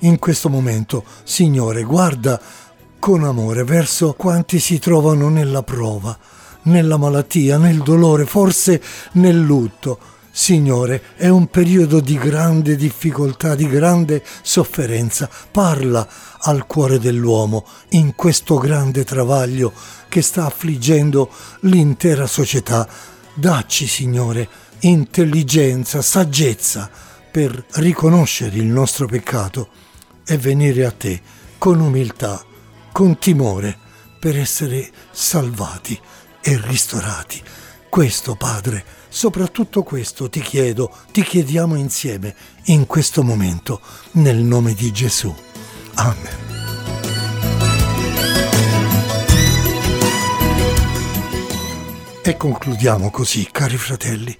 In 0.00 0.18
questo 0.18 0.50
momento, 0.50 1.06
Signore, 1.22 1.82
guarda 1.82 2.38
con 2.98 3.24
amore 3.24 3.64
verso 3.64 4.12
quanti 4.12 4.58
si 4.58 4.78
trovano 4.78 5.30
nella 5.30 5.62
prova, 5.62 6.14
nella 6.64 6.98
malattia, 6.98 7.56
nel 7.56 7.78
dolore, 7.78 8.26
forse 8.26 8.82
nel 9.12 9.40
lutto. 9.40 10.16
Signore, 10.40 11.02
è 11.16 11.26
un 11.26 11.48
periodo 11.48 11.98
di 11.98 12.16
grande 12.16 12.76
difficoltà, 12.76 13.56
di 13.56 13.66
grande 13.66 14.22
sofferenza. 14.42 15.28
Parla 15.50 16.08
al 16.38 16.64
cuore 16.64 17.00
dell'uomo 17.00 17.66
in 17.90 18.14
questo 18.14 18.56
grande 18.56 19.02
travaglio 19.02 19.72
che 20.08 20.22
sta 20.22 20.46
affliggendo 20.46 21.28
l'intera 21.62 22.28
società. 22.28 22.88
Dacci, 23.34 23.88
Signore, 23.88 24.48
intelligenza, 24.82 26.02
saggezza 26.02 26.88
per 27.32 27.66
riconoscere 27.72 28.56
il 28.58 28.66
nostro 28.66 29.06
peccato 29.06 29.68
e 30.24 30.38
venire 30.38 30.86
a 30.86 30.92
te 30.92 31.20
con 31.58 31.80
umiltà, 31.80 32.40
con 32.92 33.18
timore, 33.18 33.76
per 34.20 34.38
essere 34.38 34.88
salvati 35.10 35.98
e 36.40 36.60
ristorati. 36.64 37.42
Questo, 37.90 38.36
Padre, 38.36 38.97
soprattutto 39.18 39.82
questo 39.82 40.28
ti 40.28 40.40
chiedo, 40.40 40.94
ti 41.10 41.24
chiediamo 41.24 41.74
insieme 41.74 42.36
in 42.66 42.86
questo 42.86 43.24
momento, 43.24 43.80
nel 44.12 44.36
nome 44.36 44.74
di 44.74 44.92
Gesù. 44.92 45.34
Amen. 45.94 46.36
E 52.22 52.36
concludiamo 52.36 53.10
così, 53.10 53.48
cari 53.50 53.76
fratelli. 53.76 54.38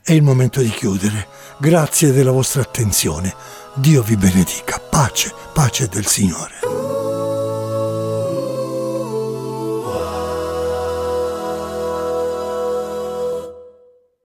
È 0.00 0.12
il 0.12 0.22
momento 0.22 0.60
di 0.60 0.70
chiudere. 0.70 1.26
Grazie 1.58 2.12
della 2.12 2.30
vostra 2.30 2.62
attenzione. 2.62 3.34
Dio 3.74 4.00
vi 4.04 4.16
benedica. 4.16 4.78
Pace, 4.78 5.34
pace 5.52 5.88
del 5.88 6.06
Signore. 6.06 6.69